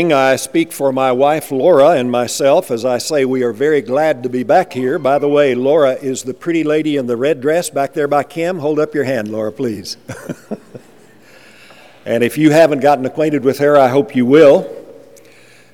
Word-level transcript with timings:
I 0.00 0.36
speak 0.36 0.70
for 0.70 0.92
my 0.92 1.10
wife 1.10 1.50
Laura 1.50 1.90
and 1.90 2.08
myself 2.08 2.70
as 2.70 2.84
I 2.84 2.98
say 2.98 3.24
we 3.24 3.42
are 3.42 3.52
very 3.52 3.82
glad 3.82 4.22
to 4.22 4.28
be 4.28 4.44
back 4.44 4.72
here. 4.72 4.96
By 4.96 5.18
the 5.18 5.28
way, 5.28 5.56
Laura 5.56 5.94
is 5.94 6.22
the 6.22 6.34
pretty 6.34 6.62
lady 6.62 6.96
in 6.96 7.08
the 7.08 7.16
red 7.16 7.40
dress 7.40 7.68
back 7.68 7.94
there 7.94 8.06
by 8.06 8.22
Kim. 8.22 8.60
Hold 8.60 8.78
up 8.78 8.94
your 8.94 9.02
hand, 9.02 9.26
Laura, 9.26 9.50
please. 9.50 9.96
and 12.06 12.22
if 12.22 12.38
you 12.38 12.52
haven't 12.52 12.78
gotten 12.78 13.04
acquainted 13.06 13.42
with 13.42 13.58
her, 13.58 13.76
I 13.76 13.88
hope 13.88 14.14
you 14.14 14.24
will. 14.24 14.72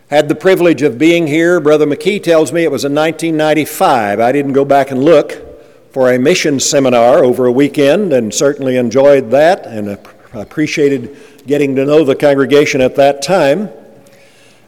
Had 0.09 0.31
the 0.31 0.35
privilege 0.35 0.81
of 0.81 0.97
being 0.97 1.27
here. 1.27 1.61
Brother 1.61 1.87
McKee 1.87 2.23
tells 2.23 2.51
me 2.51 2.65
it 2.65 2.71
was 2.71 2.87
in 2.87 2.95
1995. 2.95 4.21
I 4.21 4.33
didn't 4.33 4.55
go 4.55 4.65
back 4.65 4.91
and 4.91 5.05
look 5.05 5.93
for 5.93 6.11
a 6.11 6.19
mission 6.19 6.61
seminar 6.61 7.23
over 7.23 7.45
a 7.45 7.53
weekend 7.53 8.15
and 8.15 8.33
certainly 8.33 8.79
enjoyed 8.79 9.31
that 9.33 9.67
and 9.67 9.99
appreciated 10.33 11.15
getting 11.47 11.77
to 11.77 11.85
know 11.85 12.05
the 12.05 12.17
congregation 12.17 12.81
at 12.81 12.97
that 12.97 13.21
time 13.21 13.69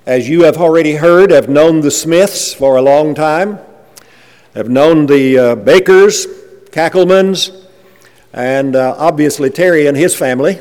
as 0.06 0.28
you 0.28 0.44
have 0.44 0.56
already 0.56 0.94
heard, 0.94 1.32
have 1.32 1.48
known 1.48 1.80
the 1.80 1.90
Smiths 1.90 2.54
for 2.54 2.76
a 2.76 2.82
long 2.82 3.12
time, 3.12 3.58
have 4.54 4.68
known 4.68 5.06
the 5.06 5.36
uh, 5.36 5.54
Bakers, 5.56 6.26
Cacklemans, 6.70 7.64
and 8.32 8.76
uh, 8.76 8.94
obviously 8.98 9.50
Terry 9.50 9.88
and 9.88 9.96
his 9.96 10.14
family. 10.14 10.60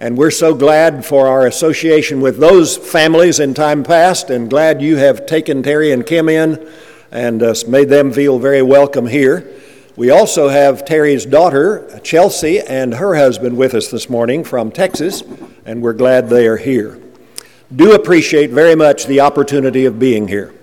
And 0.00 0.16
we're 0.16 0.30
so 0.30 0.54
glad 0.54 1.04
for 1.04 1.26
our 1.26 1.46
association 1.46 2.22
with 2.22 2.38
those 2.38 2.78
families 2.78 3.40
in 3.40 3.52
time 3.52 3.84
past, 3.84 4.30
and 4.30 4.48
glad 4.48 4.80
you 4.80 4.96
have 4.96 5.26
taken 5.26 5.62
Terry 5.62 5.92
and 5.92 6.06
Kim 6.06 6.30
in 6.30 6.66
and 7.10 7.42
uh, 7.42 7.54
made 7.68 7.90
them 7.90 8.10
feel 8.10 8.38
very 8.38 8.62
welcome 8.62 9.06
here. 9.06 9.52
We 9.96 10.10
also 10.10 10.48
have 10.48 10.86
Terry's 10.86 11.26
daughter, 11.26 12.00
Chelsea, 12.02 12.60
and 12.60 12.94
her 12.94 13.16
husband 13.16 13.58
with 13.58 13.74
us 13.74 13.90
this 13.90 14.08
morning 14.08 14.44
from 14.44 14.70
Texas, 14.70 15.22
and 15.66 15.82
we're 15.82 15.92
glad 15.92 16.30
they 16.30 16.46
are 16.46 16.56
here 16.56 17.00
do 17.74 17.94
appreciate 17.94 18.50
very 18.50 18.74
much 18.74 19.06
the 19.06 19.20
opportunity 19.20 19.84
of 19.84 19.98
being 19.98 20.28
here. 20.28 20.54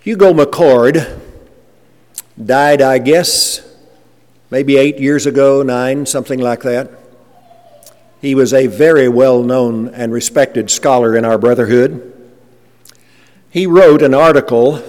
Hugo 0.00 0.32
McCord 0.32 1.20
died, 2.44 2.82
I 2.82 2.98
guess, 2.98 3.62
maybe 4.50 4.76
eight 4.76 4.98
years 4.98 5.26
ago, 5.26 5.62
nine, 5.62 6.06
something 6.06 6.40
like 6.40 6.62
that. 6.62 6.90
He 8.20 8.34
was 8.34 8.54
a 8.54 8.68
very 8.68 9.08
well 9.08 9.42
known 9.42 9.88
and 9.88 10.12
respected 10.12 10.70
scholar 10.70 11.16
in 11.16 11.24
our 11.24 11.38
brotherhood. 11.38 12.08
He 13.50 13.66
wrote 13.66 14.02
an 14.02 14.14
article 14.14 14.82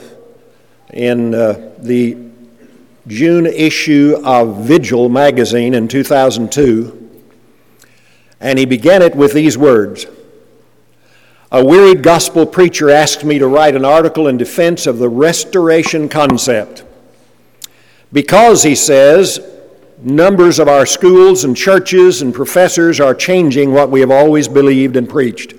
in 0.92 1.34
uh, 1.34 1.72
the 1.80 2.18
June 3.08 3.46
issue 3.48 4.22
of 4.24 4.66
Vigil 4.66 5.10
magazine 5.10 5.74
in 5.74 5.88
2002 5.88 7.03
and 8.44 8.60
he 8.60 8.66
began 8.66 9.02
it 9.02 9.16
with 9.16 9.34
these 9.34 9.58
words 9.58 10.06
A 11.52 11.66
wearied 11.66 12.04
gospel 12.04 12.46
preacher 12.46 12.90
asked 12.90 13.24
me 13.24 13.40
to 13.40 13.48
write 13.48 13.76
an 13.76 13.86
article 13.86 14.28
in 14.28 14.38
defense 14.38 14.86
of 14.86 14.98
the 14.98 15.10
restoration 15.10 16.10
concept. 16.10 16.84
Because, 18.12 18.64
he 18.64 18.76
says, 18.76 19.40
numbers 20.00 20.60
of 20.60 20.68
our 20.68 20.86
schools 20.86 21.44
and 21.44 21.56
churches 21.56 22.22
and 22.22 22.34
professors 22.34 23.00
are 23.00 23.16
changing 23.16 23.72
what 23.72 23.90
we 23.90 24.02
have 24.02 24.12
always 24.12 24.48
believed 24.48 24.96
and 24.96 25.10
preached. 25.10 25.54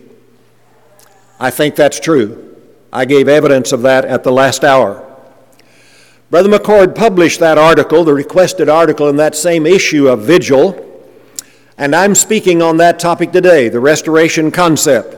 I 1.41 1.51
think 1.51 1.75
that's 1.75 1.99
true. 1.99 2.57
I 2.93 3.07
gave 3.07 3.27
evidence 3.27 3.73
of 3.73 3.83
that 3.83 4.05
at 4.05 4.23
the 4.23 4.33
last 4.33 4.63
hour. 4.63 5.01
Brother 6.31 6.49
McCord 6.49 6.95
published 6.95 7.41
that 7.41 7.59
article, 7.59 8.05
the 8.05 8.15
requested 8.15 8.69
article, 8.69 9.09
in 9.09 9.17
that 9.17 9.35
same 9.35 9.67
issue 9.67 10.09
of 10.09 10.23
Vigil 10.23 10.94
and 11.77 11.95
I'm 11.95 12.15
speaking 12.15 12.63
on 12.63 12.77
that 12.77 12.99
topic 12.99 13.33
today 13.33 13.69
the 13.69 13.81
restoration 13.81 14.51
concept. 14.51 15.17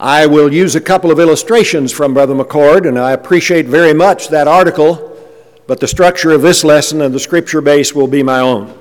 I 0.00 0.26
will 0.26 0.52
use 0.52 0.76
a 0.76 0.80
couple 0.80 1.10
of 1.10 1.18
illustrations 1.18 1.92
from 1.92 2.14
Brother 2.14 2.34
McCord, 2.34 2.86
and 2.86 2.98
I 2.98 3.12
appreciate 3.12 3.66
very 3.66 3.92
much 3.92 4.28
that 4.28 4.46
article, 4.46 5.16
but 5.66 5.80
the 5.80 5.88
structure 5.88 6.30
of 6.30 6.40
this 6.40 6.62
lesson 6.62 7.02
and 7.02 7.12
the 7.12 7.18
scripture 7.18 7.60
base 7.60 7.94
will 7.94 8.06
be 8.06 8.22
my 8.22 8.38
own. 8.38 8.72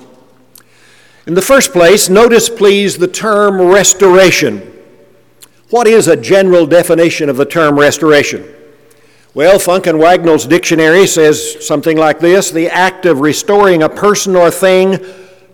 In 1.26 1.34
the 1.34 1.42
first 1.42 1.74
place, 1.74 2.08
notice 2.08 2.50
please 2.50 2.98
the 2.98 3.08
term 3.08 3.60
restoration. 3.60 4.74
What 5.72 5.88
is 5.88 6.08
a 6.08 6.16
general 6.16 6.66
definition 6.66 7.30
of 7.30 7.36
the 7.36 7.46
term 7.46 7.78
restoration? 7.78 8.48
Well, 9.34 9.60
Funk 9.60 9.88
and 9.88 10.00
Wagnalls 10.00 10.46
dictionary 10.46 11.08
says 11.08 11.66
something 11.66 11.98
like 11.98 12.20
this 12.20 12.52
the 12.52 12.70
act 12.70 13.06
of 13.06 13.20
restoring 13.20 13.84
a 13.84 13.90
person 13.90 14.36
or 14.36 14.50
thing 14.50 15.00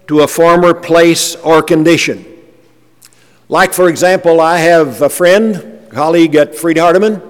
to 0.08 0.22
a 0.22 0.28
former 0.28 0.74
place 0.74 1.36
or 1.36 1.62
condition. 1.62 2.26
Like, 3.50 3.74
for 3.74 3.90
example, 3.90 4.42
I 4.42 4.58
have 4.58 5.02
a 5.02 5.10
friend, 5.10 5.90
colleague 5.92 6.36
at 6.36 6.56
Freed 6.56 6.78
Hardeman, 6.78 7.22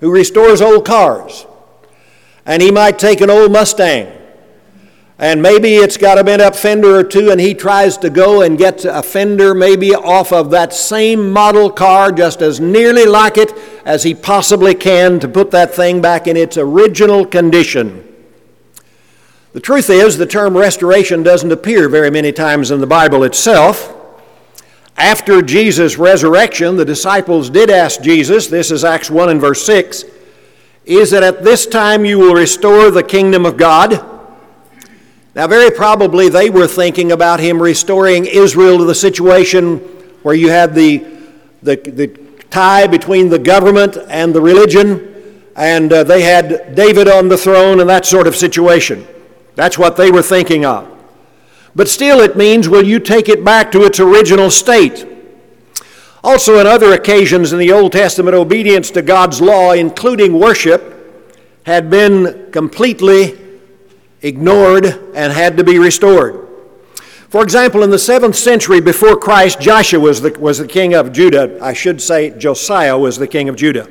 who 0.00 0.12
restores 0.12 0.60
old 0.60 0.84
cars. 0.84 1.46
And 2.44 2.60
he 2.60 2.70
might 2.70 2.98
take 2.98 3.20
an 3.20 3.30
old 3.30 3.50
Mustang, 3.52 4.12
and 5.18 5.40
maybe 5.40 5.76
it's 5.76 5.96
got 5.96 6.18
a 6.18 6.24
bent 6.24 6.42
up 6.42 6.56
fender 6.56 6.96
or 6.96 7.04
two, 7.04 7.30
and 7.30 7.40
he 7.40 7.54
tries 7.54 7.96
to 7.98 8.10
go 8.10 8.42
and 8.42 8.58
get 8.58 8.84
a 8.84 9.02
fender 9.02 9.54
maybe 9.54 9.94
off 9.94 10.32
of 10.32 10.50
that 10.50 10.74
same 10.74 11.32
model 11.32 11.70
car, 11.70 12.10
just 12.10 12.42
as 12.42 12.58
nearly 12.58 13.06
like 13.06 13.38
it 13.38 13.52
as 13.84 14.02
he 14.02 14.14
possibly 14.14 14.74
can 14.74 15.20
to 15.20 15.28
put 15.28 15.52
that 15.52 15.72
thing 15.72 16.02
back 16.02 16.26
in 16.26 16.36
its 16.36 16.58
original 16.58 17.24
condition. 17.24 18.13
The 19.54 19.60
truth 19.60 19.88
is, 19.88 20.18
the 20.18 20.26
term 20.26 20.56
restoration 20.56 21.22
doesn't 21.22 21.52
appear 21.52 21.88
very 21.88 22.10
many 22.10 22.32
times 22.32 22.72
in 22.72 22.80
the 22.80 22.88
Bible 22.88 23.22
itself. 23.22 23.94
After 24.96 25.42
Jesus' 25.42 25.96
resurrection, 25.96 26.76
the 26.76 26.84
disciples 26.84 27.50
did 27.50 27.70
ask 27.70 28.02
Jesus, 28.02 28.48
this 28.48 28.72
is 28.72 28.82
Acts 28.82 29.12
1 29.12 29.28
and 29.28 29.40
verse 29.40 29.64
6, 29.64 30.06
is 30.86 31.12
that 31.12 31.22
at 31.22 31.44
this 31.44 31.66
time 31.66 32.04
you 32.04 32.18
will 32.18 32.34
restore 32.34 32.90
the 32.90 33.04
kingdom 33.04 33.46
of 33.46 33.56
God? 33.56 34.04
Now, 35.36 35.46
very 35.46 35.70
probably 35.70 36.28
they 36.28 36.50
were 36.50 36.66
thinking 36.66 37.12
about 37.12 37.38
him 37.38 37.62
restoring 37.62 38.24
Israel 38.26 38.78
to 38.78 38.84
the 38.84 38.94
situation 38.94 39.78
where 40.24 40.34
you 40.34 40.50
had 40.50 40.74
the, 40.74 40.98
the, 41.62 41.76
the 41.76 42.08
tie 42.50 42.88
between 42.88 43.28
the 43.28 43.38
government 43.38 43.98
and 44.08 44.34
the 44.34 44.40
religion, 44.40 45.44
and 45.54 45.92
uh, 45.92 46.02
they 46.02 46.22
had 46.22 46.74
David 46.74 47.06
on 47.06 47.28
the 47.28 47.38
throne 47.38 47.78
and 47.78 47.88
that 47.88 48.04
sort 48.04 48.26
of 48.26 48.34
situation. 48.34 49.06
That's 49.54 49.78
what 49.78 49.96
they 49.96 50.10
were 50.10 50.22
thinking 50.22 50.64
of. 50.64 50.90
But 51.76 51.88
still, 51.88 52.20
it 52.20 52.36
means, 52.36 52.68
will 52.68 52.84
you 52.84 52.98
take 52.98 53.28
it 53.28 53.44
back 53.44 53.72
to 53.72 53.82
its 53.82 53.98
original 53.98 54.50
state? 54.50 55.06
Also, 56.22 56.58
on 56.58 56.66
other 56.66 56.92
occasions 56.92 57.52
in 57.52 57.58
the 57.58 57.72
Old 57.72 57.92
Testament, 57.92 58.34
obedience 58.34 58.90
to 58.92 59.02
God's 59.02 59.40
law, 59.40 59.72
including 59.72 60.38
worship, 60.38 60.92
had 61.66 61.90
been 61.90 62.50
completely 62.50 63.38
ignored 64.22 64.86
and 65.14 65.32
had 65.32 65.56
to 65.56 65.64
be 65.64 65.78
restored. 65.78 66.48
For 67.28 67.42
example, 67.42 67.82
in 67.82 67.90
the 67.90 67.98
seventh 67.98 68.36
century 68.36 68.80
before 68.80 69.16
Christ, 69.16 69.60
Joshua 69.60 69.98
was 69.98 70.20
the, 70.20 70.30
was 70.38 70.58
the 70.58 70.68
king 70.68 70.94
of 70.94 71.12
Judah. 71.12 71.58
I 71.60 71.72
should 71.72 72.00
say 72.00 72.30
Josiah 72.30 72.96
was 72.96 73.18
the 73.18 73.26
king 73.26 73.48
of 73.48 73.56
Judah. 73.56 73.88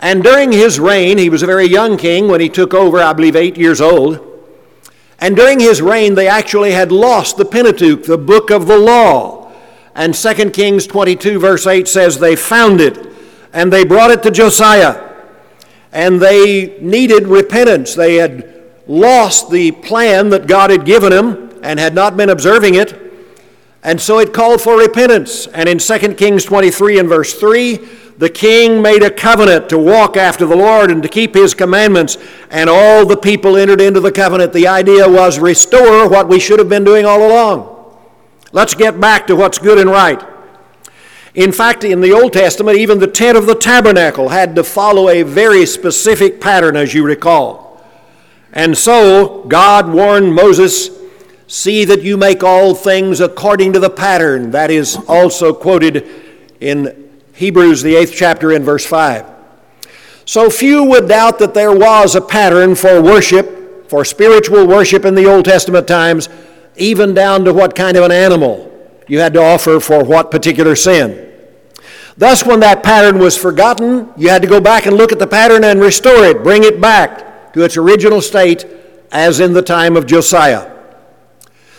And 0.00 0.22
during 0.22 0.52
his 0.52 0.78
reign, 0.78 1.18
he 1.18 1.30
was 1.30 1.42
a 1.42 1.46
very 1.46 1.66
young 1.66 1.96
king 1.96 2.28
when 2.28 2.40
he 2.40 2.48
took 2.48 2.74
over, 2.74 2.98
I 2.98 3.12
believe, 3.12 3.36
eight 3.36 3.56
years 3.56 3.80
old. 3.80 4.20
And 5.18 5.34
during 5.34 5.60
his 5.60 5.80
reign, 5.80 6.14
they 6.14 6.28
actually 6.28 6.72
had 6.72 6.92
lost 6.92 7.36
the 7.36 7.44
Pentateuch, 7.44 8.04
the 8.04 8.18
book 8.18 8.50
of 8.50 8.66
the 8.66 8.78
law. 8.78 9.52
And 9.94 10.14
2 10.14 10.50
Kings 10.50 10.86
22, 10.86 11.38
verse 11.38 11.66
8 11.66 11.88
says 11.88 12.18
they 12.18 12.36
found 12.36 12.80
it 12.80 13.06
and 13.52 13.72
they 13.72 13.84
brought 13.84 14.10
it 14.10 14.22
to 14.24 14.30
Josiah. 14.30 15.02
And 15.90 16.20
they 16.20 16.78
needed 16.80 17.26
repentance. 17.26 17.94
They 17.94 18.16
had 18.16 18.64
lost 18.86 19.50
the 19.50 19.72
plan 19.72 20.28
that 20.30 20.46
God 20.46 20.68
had 20.68 20.84
given 20.84 21.10
them 21.10 21.58
and 21.62 21.80
had 21.80 21.94
not 21.94 22.18
been 22.18 22.28
observing 22.28 22.74
it. 22.74 23.02
And 23.82 23.98
so 23.98 24.18
it 24.18 24.34
called 24.34 24.60
for 24.60 24.76
repentance. 24.76 25.46
And 25.46 25.68
in 25.68 25.78
2 25.78 26.14
Kings 26.14 26.44
23 26.44 26.98
and 26.98 27.08
verse 27.08 27.32
3, 27.32 27.88
the 28.18 28.30
king 28.30 28.80
made 28.80 29.02
a 29.02 29.10
covenant 29.10 29.68
to 29.68 29.78
walk 29.78 30.16
after 30.16 30.46
the 30.46 30.56
Lord 30.56 30.90
and 30.90 31.02
to 31.02 31.08
keep 31.08 31.34
his 31.34 31.54
commandments, 31.54 32.16
and 32.50 32.70
all 32.70 33.04
the 33.04 33.16
people 33.16 33.56
entered 33.56 33.80
into 33.80 34.00
the 34.00 34.12
covenant. 34.12 34.52
The 34.52 34.68
idea 34.68 35.08
was 35.08 35.38
restore 35.38 36.08
what 36.08 36.28
we 36.28 36.40
should 36.40 36.58
have 36.58 36.68
been 36.68 36.84
doing 36.84 37.04
all 37.04 37.26
along. 37.26 37.72
Let's 38.52 38.74
get 38.74 39.00
back 39.00 39.26
to 39.26 39.36
what's 39.36 39.58
good 39.58 39.78
and 39.78 39.90
right. 39.90 40.22
In 41.34 41.52
fact, 41.52 41.84
in 41.84 42.00
the 42.00 42.12
Old 42.12 42.32
Testament, 42.32 42.78
even 42.78 42.98
the 42.98 43.06
tent 43.06 43.36
of 43.36 43.46
the 43.46 43.54
tabernacle 43.54 44.30
had 44.30 44.56
to 44.56 44.64
follow 44.64 45.10
a 45.10 45.22
very 45.22 45.66
specific 45.66 46.40
pattern, 46.40 46.76
as 46.76 46.94
you 46.94 47.04
recall. 47.04 47.84
And 48.52 48.76
so, 48.78 49.44
God 49.46 49.92
warned 49.92 50.34
Moses 50.34 50.96
See 51.48 51.84
that 51.84 52.02
you 52.02 52.16
make 52.16 52.42
all 52.42 52.74
things 52.74 53.20
according 53.20 53.72
to 53.74 53.78
the 53.78 53.90
pattern. 53.90 54.50
That 54.50 54.70
is 54.70 54.96
also 55.06 55.54
quoted 55.54 56.08
in 56.60 57.05
Hebrews, 57.36 57.82
the 57.82 57.94
eighth 57.94 58.14
chapter, 58.14 58.52
in 58.52 58.64
verse 58.64 58.84
5. 58.84 59.26
So 60.24 60.50
few 60.50 60.82
would 60.84 61.08
doubt 61.08 61.38
that 61.38 61.54
there 61.54 61.74
was 61.74 62.16
a 62.16 62.20
pattern 62.20 62.74
for 62.74 63.00
worship, 63.00 63.88
for 63.88 64.04
spiritual 64.04 64.66
worship 64.66 65.04
in 65.04 65.14
the 65.14 65.30
Old 65.30 65.44
Testament 65.44 65.86
times, 65.86 66.28
even 66.76 67.14
down 67.14 67.44
to 67.44 67.52
what 67.52 67.76
kind 67.76 67.96
of 67.96 68.04
an 68.04 68.12
animal 68.12 68.72
you 69.06 69.20
had 69.20 69.34
to 69.34 69.42
offer 69.42 69.78
for 69.78 70.02
what 70.02 70.30
particular 70.30 70.74
sin. 70.74 71.22
Thus, 72.16 72.44
when 72.44 72.60
that 72.60 72.82
pattern 72.82 73.18
was 73.18 73.36
forgotten, 73.36 74.10
you 74.16 74.30
had 74.30 74.42
to 74.42 74.48
go 74.48 74.60
back 74.60 74.86
and 74.86 74.96
look 74.96 75.12
at 75.12 75.18
the 75.18 75.26
pattern 75.26 75.62
and 75.62 75.80
restore 75.80 76.24
it, 76.24 76.42
bring 76.42 76.64
it 76.64 76.80
back 76.80 77.52
to 77.52 77.62
its 77.62 77.76
original 77.76 78.22
state 78.22 78.64
as 79.12 79.40
in 79.40 79.52
the 79.52 79.62
time 79.62 79.96
of 79.96 80.06
Josiah. 80.06 80.72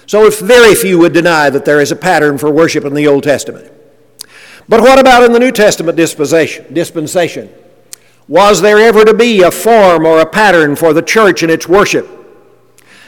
So, 0.06 0.26
if 0.26 0.40
very 0.40 0.76
few 0.76 1.00
would 1.00 1.14
deny 1.14 1.50
that 1.50 1.66
there 1.66 1.82
is 1.82 1.92
a 1.92 1.96
pattern 1.96 2.38
for 2.38 2.52
worship 2.52 2.86
in 2.86 2.94
the 2.94 3.08
Old 3.08 3.24
Testament. 3.24 3.74
But 4.70 4.82
what 4.82 5.00
about 5.00 5.24
in 5.24 5.32
the 5.32 5.40
New 5.40 5.52
Testament 5.52 5.98
dispensation? 5.98 7.50
Was 8.28 8.62
there 8.62 8.80
ever 8.80 9.06
to 9.06 9.14
be 9.14 9.42
a 9.42 9.52
form 9.52 10.06
or 10.06 10.20
a 10.20 10.26
pattern 10.26 10.76
for 10.76 10.94
the 10.94 11.02
church 11.02 11.42
in 11.42 11.50
its 11.50 11.68
worship? 11.68 12.08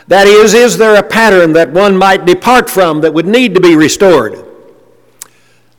That 0.07 0.25
is, 0.27 0.53
is 0.53 0.77
there 0.77 0.95
a 0.95 1.03
pattern 1.03 1.53
that 1.53 1.71
one 1.71 1.97
might 1.97 2.25
depart 2.25 2.69
from 2.69 3.01
that 3.01 3.13
would 3.13 3.27
need 3.27 3.53
to 3.55 3.61
be 3.61 3.75
restored? 3.75 4.45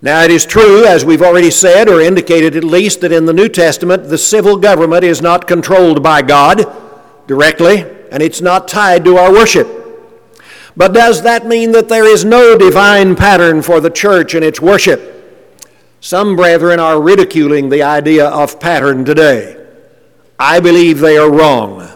Now, 0.02 0.22
it 0.22 0.30
is 0.30 0.46
true, 0.46 0.84
as 0.84 1.04
we've 1.04 1.20
already 1.20 1.50
said, 1.50 1.88
or 1.88 2.00
indicated 2.00 2.56
at 2.56 2.64
least, 2.64 3.00
that 3.00 3.12
in 3.12 3.26
the 3.26 3.32
New 3.32 3.48
Testament 3.48 4.04
the 4.08 4.18
civil 4.18 4.56
government 4.56 5.04
is 5.04 5.20
not 5.20 5.46
controlled 5.46 6.02
by 6.02 6.22
God 6.22 6.64
directly, 7.26 7.84
and 8.10 8.22
it's 8.22 8.40
not 8.40 8.68
tied 8.68 9.04
to 9.04 9.16
our 9.16 9.32
worship. 9.32 9.68
But 10.76 10.94
does 10.94 11.22
that 11.22 11.46
mean 11.46 11.72
that 11.72 11.88
there 11.88 12.06
is 12.06 12.24
no 12.24 12.56
divine 12.56 13.16
pattern 13.16 13.62
for 13.62 13.80
the 13.80 13.90
church 13.90 14.34
and 14.34 14.44
its 14.44 14.60
worship? 14.60 15.09
Some 16.00 16.34
brethren 16.34 16.80
are 16.80 17.00
ridiculing 17.00 17.68
the 17.68 17.82
idea 17.82 18.26
of 18.26 18.58
pattern 18.58 19.04
today. 19.04 19.56
I 20.38 20.58
believe 20.58 20.98
they 20.98 21.18
are 21.18 21.30
wrong. 21.30 21.86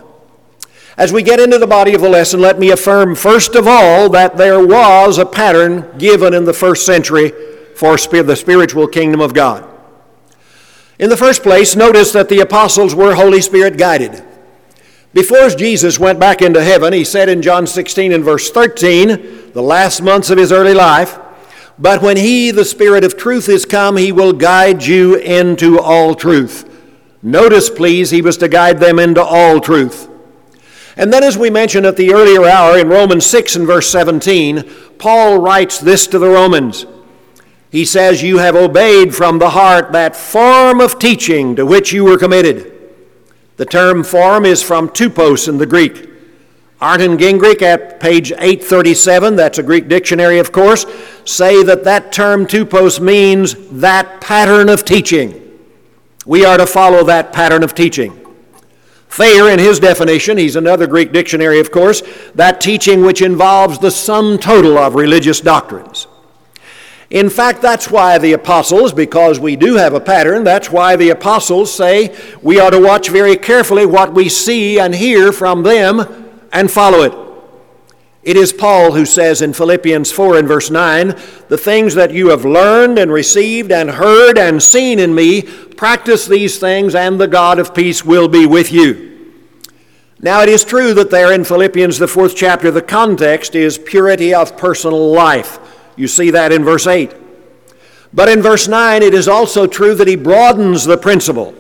As 0.96 1.12
we 1.12 1.22
get 1.22 1.40
into 1.40 1.58
the 1.58 1.66
body 1.66 1.94
of 1.94 2.02
the 2.02 2.08
lesson, 2.08 2.40
let 2.40 2.58
me 2.58 2.70
affirm 2.70 3.14
first 3.14 3.54
of 3.54 3.66
all 3.66 4.08
that 4.10 4.36
there 4.36 4.64
was 4.64 5.18
a 5.18 5.26
pattern 5.26 5.90
given 5.98 6.34
in 6.34 6.44
the 6.44 6.52
first 6.52 6.86
century 6.86 7.32
for 7.74 7.96
the 7.96 8.36
spiritual 8.36 8.86
kingdom 8.86 9.20
of 9.20 9.34
God. 9.34 9.68
In 10.98 11.08
the 11.08 11.16
first 11.16 11.42
place, 11.42 11.74
notice 11.74 12.12
that 12.12 12.28
the 12.28 12.40
apostles 12.40 12.94
were 12.94 13.14
Holy 13.14 13.40
Spirit 13.40 13.76
guided. 13.76 14.22
Before 15.12 15.48
Jesus 15.48 15.98
went 15.98 16.20
back 16.20 16.42
into 16.42 16.62
heaven, 16.62 16.92
he 16.92 17.04
said 17.04 17.28
in 17.28 17.42
John 17.42 17.66
16 17.66 18.12
and 18.12 18.22
verse 18.22 18.50
13, 18.50 19.52
the 19.52 19.62
last 19.62 20.02
months 20.02 20.30
of 20.30 20.38
his 20.38 20.52
early 20.52 20.74
life, 20.74 21.18
but 21.78 22.02
when 22.02 22.16
he, 22.16 22.50
the 22.50 22.64
Spirit 22.64 23.04
of 23.04 23.16
truth, 23.16 23.48
is 23.48 23.64
come, 23.64 23.96
he 23.96 24.12
will 24.12 24.32
guide 24.32 24.84
you 24.84 25.16
into 25.16 25.80
all 25.80 26.14
truth. 26.14 26.70
Notice, 27.22 27.70
please, 27.70 28.10
he 28.10 28.22
was 28.22 28.36
to 28.38 28.48
guide 28.48 28.78
them 28.78 28.98
into 28.98 29.22
all 29.22 29.60
truth. 29.60 30.08
And 30.96 31.12
then, 31.12 31.24
as 31.24 31.36
we 31.36 31.50
mentioned 31.50 31.86
at 31.86 31.96
the 31.96 32.12
earlier 32.12 32.44
hour 32.44 32.78
in 32.78 32.88
Romans 32.88 33.26
6 33.26 33.56
and 33.56 33.66
verse 33.66 33.88
17, 33.90 34.70
Paul 34.98 35.38
writes 35.38 35.78
this 35.78 36.06
to 36.08 36.18
the 36.18 36.28
Romans. 36.28 36.86
He 37.70 37.84
says, 37.84 38.22
You 38.22 38.38
have 38.38 38.54
obeyed 38.54 39.14
from 39.14 39.40
the 39.40 39.50
heart 39.50 39.90
that 39.92 40.14
form 40.14 40.80
of 40.80 41.00
teaching 41.00 41.56
to 41.56 41.66
which 41.66 41.92
you 41.92 42.04
were 42.04 42.18
committed. 42.18 42.72
The 43.56 43.66
term 43.66 44.04
form 44.04 44.44
is 44.44 44.62
from 44.62 44.88
tupos 44.88 45.48
in 45.48 45.58
the 45.58 45.66
Greek. 45.66 46.08
Arndt 46.84 47.02
and 47.02 47.18
Gingrich 47.18 47.62
at 47.62 47.98
page 47.98 48.30
837, 48.30 49.36
that's 49.36 49.56
a 49.56 49.62
Greek 49.62 49.88
dictionary, 49.88 50.38
of 50.38 50.52
course, 50.52 50.84
say 51.24 51.62
that 51.62 51.84
that 51.84 52.12
term 52.12 52.44
tupos 52.44 53.00
means 53.00 53.54
that 53.80 54.20
pattern 54.20 54.68
of 54.68 54.84
teaching. 54.84 55.58
We 56.26 56.44
are 56.44 56.58
to 56.58 56.66
follow 56.66 57.02
that 57.04 57.32
pattern 57.32 57.62
of 57.62 57.74
teaching. 57.74 58.20
Thayer, 59.08 59.48
in 59.48 59.60
his 59.60 59.80
definition, 59.80 60.36
he's 60.36 60.56
another 60.56 60.86
Greek 60.86 61.10
dictionary, 61.10 61.58
of 61.58 61.70
course, 61.70 62.02
that 62.34 62.60
teaching 62.60 63.00
which 63.00 63.22
involves 63.22 63.78
the 63.78 63.90
sum 63.90 64.36
total 64.36 64.76
of 64.76 64.94
religious 64.94 65.40
doctrines. 65.40 66.06
In 67.08 67.30
fact, 67.30 67.62
that's 67.62 67.90
why 67.90 68.18
the 68.18 68.34
apostles, 68.34 68.92
because 68.92 69.40
we 69.40 69.56
do 69.56 69.76
have 69.76 69.94
a 69.94 70.00
pattern, 70.00 70.44
that's 70.44 70.70
why 70.70 70.96
the 70.96 71.08
apostles 71.08 71.72
say 71.72 72.14
we 72.42 72.60
ought 72.60 72.70
to 72.70 72.80
watch 72.80 73.08
very 73.08 73.36
carefully 73.36 73.86
what 73.86 74.12
we 74.12 74.28
see 74.28 74.78
and 74.78 74.94
hear 74.94 75.32
from 75.32 75.62
them 75.62 76.23
and 76.54 76.70
follow 76.70 77.02
it. 77.02 77.12
It 78.22 78.38
is 78.38 78.54
Paul 78.54 78.92
who 78.92 79.04
says 79.04 79.42
in 79.42 79.52
Philippians 79.52 80.10
4 80.10 80.38
and 80.38 80.48
verse 80.48 80.70
9, 80.70 81.08
The 81.48 81.58
things 81.58 81.94
that 81.94 82.10
you 82.10 82.30
have 82.30 82.46
learned 82.46 82.98
and 82.98 83.12
received 83.12 83.70
and 83.70 83.90
heard 83.90 84.38
and 84.38 84.62
seen 84.62 84.98
in 84.98 85.14
me, 85.14 85.42
practice 85.42 86.26
these 86.26 86.58
things, 86.58 86.94
and 86.94 87.20
the 87.20 87.28
God 87.28 87.58
of 87.58 87.74
peace 87.74 88.02
will 88.02 88.28
be 88.28 88.46
with 88.46 88.72
you. 88.72 89.10
Now, 90.20 90.40
it 90.40 90.48
is 90.48 90.64
true 90.64 90.94
that 90.94 91.10
there 91.10 91.34
in 91.34 91.44
Philippians, 91.44 91.98
the 91.98 92.08
fourth 92.08 92.34
chapter, 92.34 92.70
the 92.70 92.80
context 92.80 93.54
is 93.54 93.76
purity 93.76 94.32
of 94.32 94.56
personal 94.56 95.12
life. 95.12 95.58
You 95.96 96.08
see 96.08 96.30
that 96.30 96.50
in 96.50 96.64
verse 96.64 96.86
8. 96.86 97.14
But 98.14 98.30
in 98.30 98.40
verse 98.40 98.66
9, 98.66 99.02
it 99.02 99.12
is 99.12 99.28
also 99.28 99.66
true 99.66 99.94
that 99.96 100.08
he 100.08 100.16
broadens 100.16 100.86
the 100.86 100.96
principle. 100.96 101.54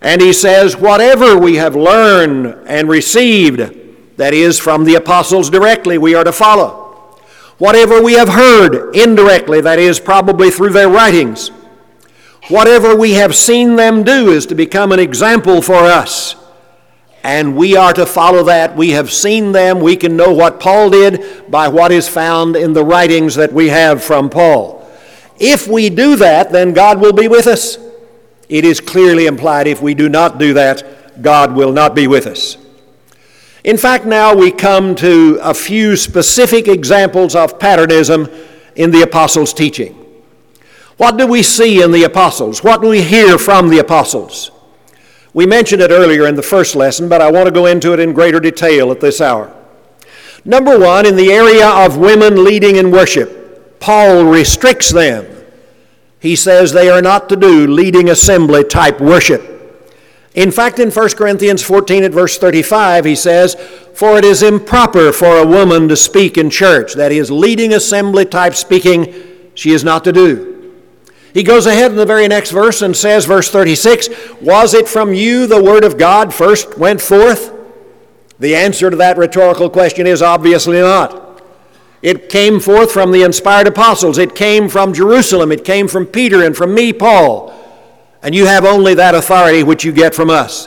And 0.00 0.20
he 0.20 0.32
says, 0.32 0.76
Whatever 0.76 1.38
we 1.38 1.56
have 1.56 1.76
learned 1.76 2.46
and 2.66 2.88
received, 2.88 3.85
that 4.16 4.34
is, 4.34 4.58
from 4.58 4.84
the 4.84 4.94
apostles 4.94 5.50
directly, 5.50 5.98
we 5.98 6.14
are 6.14 6.24
to 6.24 6.32
follow. 6.32 6.84
Whatever 7.58 8.02
we 8.02 8.14
have 8.14 8.28
heard 8.28 8.94
indirectly, 8.94 9.60
that 9.62 9.78
is, 9.78 9.98
probably 9.98 10.50
through 10.50 10.70
their 10.70 10.88
writings, 10.88 11.48
whatever 12.48 12.94
we 12.94 13.12
have 13.12 13.34
seen 13.34 13.76
them 13.76 14.02
do 14.02 14.30
is 14.30 14.46
to 14.46 14.54
become 14.54 14.92
an 14.92 15.00
example 15.00 15.62
for 15.62 15.74
us. 15.74 16.36
And 17.22 17.56
we 17.56 17.76
are 17.76 17.92
to 17.94 18.06
follow 18.06 18.44
that. 18.44 18.76
We 18.76 18.90
have 18.90 19.10
seen 19.10 19.50
them. 19.52 19.80
We 19.80 19.96
can 19.96 20.16
know 20.16 20.32
what 20.32 20.60
Paul 20.60 20.90
did 20.90 21.50
by 21.50 21.66
what 21.66 21.90
is 21.90 22.08
found 22.08 22.54
in 22.54 22.72
the 22.72 22.84
writings 22.84 23.34
that 23.34 23.52
we 23.52 23.68
have 23.68 24.04
from 24.04 24.30
Paul. 24.30 24.88
If 25.38 25.66
we 25.66 25.90
do 25.90 26.16
that, 26.16 26.52
then 26.52 26.72
God 26.72 27.00
will 27.00 27.12
be 27.12 27.26
with 27.26 27.46
us. 27.46 27.78
It 28.48 28.64
is 28.64 28.80
clearly 28.80 29.26
implied 29.26 29.66
if 29.66 29.82
we 29.82 29.94
do 29.94 30.08
not 30.08 30.38
do 30.38 30.54
that, 30.54 31.20
God 31.20 31.56
will 31.56 31.72
not 31.72 31.94
be 31.94 32.06
with 32.06 32.26
us. 32.26 32.58
In 33.66 33.76
fact, 33.76 34.06
now 34.06 34.32
we 34.32 34.52
come 34.52 34.94
to 34.94 35.40
a 35.42 35.52
few 35.52 35.96
specific 35.96 36.68
examples 36.68 37.34
of 37.34 37.58
patternism 37.58 38.28
in 38.76 38.92
the 38.92 39.02
apostles' 39.02 39.52
teaching. 39.52 39.92
What 40.98 41.16
do 41.16 41.26
we 41.26 41.42
see 41.42 41.82
in 41.82 41.90
the 41.90 42.04
apostles? 42.04 42.62
What 42.62 42.80
do 42.80 42.88
we 42.88 43.02
hear 43.02 43.38
from 43.38 43.68
the 43.68 43.80
apostles? 43.80 44.52
We 45.34 45.46
mentioned 45.46 45.82
it 45.82 45.90
earlier 45.90 46.28
in 46.28 46.36
the 46.36 46.44
first 46.44 46.76
lesson, 46.76 47.08
but 47.08 47.20
I 47.20 47.28
want 47.32 47.46
to 47.46 47.50
go 47.50 47.66
into 47.66 47.92
it 47.92 47.98
in 47.98 48.12
greater 48.12 48.38
detail 48.38 48.92
at 48.92 49.00
this 49.00 49.20
hour. 49.20 49.52
Number 50.44 50.78
one, 50.78 51.04
in 51.04 51.16
the 51.16 51.32
area 51.32 51.68
of 51.68 51.96
women 51.96 52.44
leading 52.44 52.76
in 52.76 52.92
worship, 52.92 53.80
Paul 53.80 54.26
restricts 54.26 54.92
them. 54.92 55.26
He 56.20 56.36
says 56.36 56.70
they 56.70 56.88
are 56.88 57.02
not 57.02 57.28
to 57.30 57.36
do 57.36 57.66
leading 57.66 58.10
assembly 58.10 58.62
type 58.62 59.00
worship. 59.00 59.55
In 60.36 60.50
fact, 60.50 60.78
in 60.78 60.90
1 60.90 61.08
Corinthians 61.10 61.62
14 61.62 62.04
at 62.04 62.12
verse 62.12 62.36
35, 62.36 63.06
he 63.06 63.14
says, 63.16 63.54
For 63.94 64.18
it 64.18 64.24
is 64.24 64.42
improper 64.42 65.10
for 65.10 65.38
a 65.38 65.46
woman 65.46 65.88
to 65.88 65.96
speak 65.96 66.36
in 66.36 66.50
church. 66.50 66.92
That 66.92 67.10
is, 67.10 67.30
leading 67.30 67.72
assembly 67.72 68.26
type 68.26 68.54
speaking, 68.54 69.14
she 69.54 69.72
is 69.72 69.82
not 69.82 70.04
to 70.04 70.12
do. 70.12 70.74
He 71.32 71.42
goes 71.42 71.64
ahead 71.64 71.90
in 71.90 71.96
the 71.96 72.04
very 72.04 72.28
next 72.28 72.50
verse 72.50 72.82
and 72.82 72.94
says, 72.94 73.24
verse 73.24 73.50
36, 73.50 74.10
Was 74.42 74.74
it 74.74 74.86
from 74.86 75.14
you 75.14 75.46
the 75.46 75.62
word 75.62 75.84
of 75.84 75.96
God 75.96 76.34
first 76.34 76.76
went 76.76 77.00
forth? 77.00 77.52
The 78.38 78.54
answer 78.54 78.90
to 78.90 78.96
that 78.96 79.16
rhetorical 79.16 79.70
question 79.70 80.06
is 80.06 80.20
obviously 80.20 80.80
not. 80.80 81.42
It 82.02 82.28
came 82.28 82.60
forth 82.60 82.92
from 82.92 83.10
the 83.10 83.22
inspired 83.22 83.66
apostles. 83.66 84.18
It 84.18 84.34
came 84.34 84.68
from 84.68 84.92
Jerusalem. 84.92 85.50
It 85.50 85.64
came 85.64 85.88
from 85.88 86.04
Peter 86.04 86.44
and 86.44 86.54
from 86.54 86.74
me, 86.74 86.92
Paul 86.92 87.54
and 88.26 88.34
you 88.34 88.44
have 88.44 88.64
only 88.64 88.92
that 88.92 89.14
authority 89.14 89.62
which 89.62 89.84
you 89.84 89.92
get 89.92 90.12
from 90.12 90.30
us. 90.30 90.66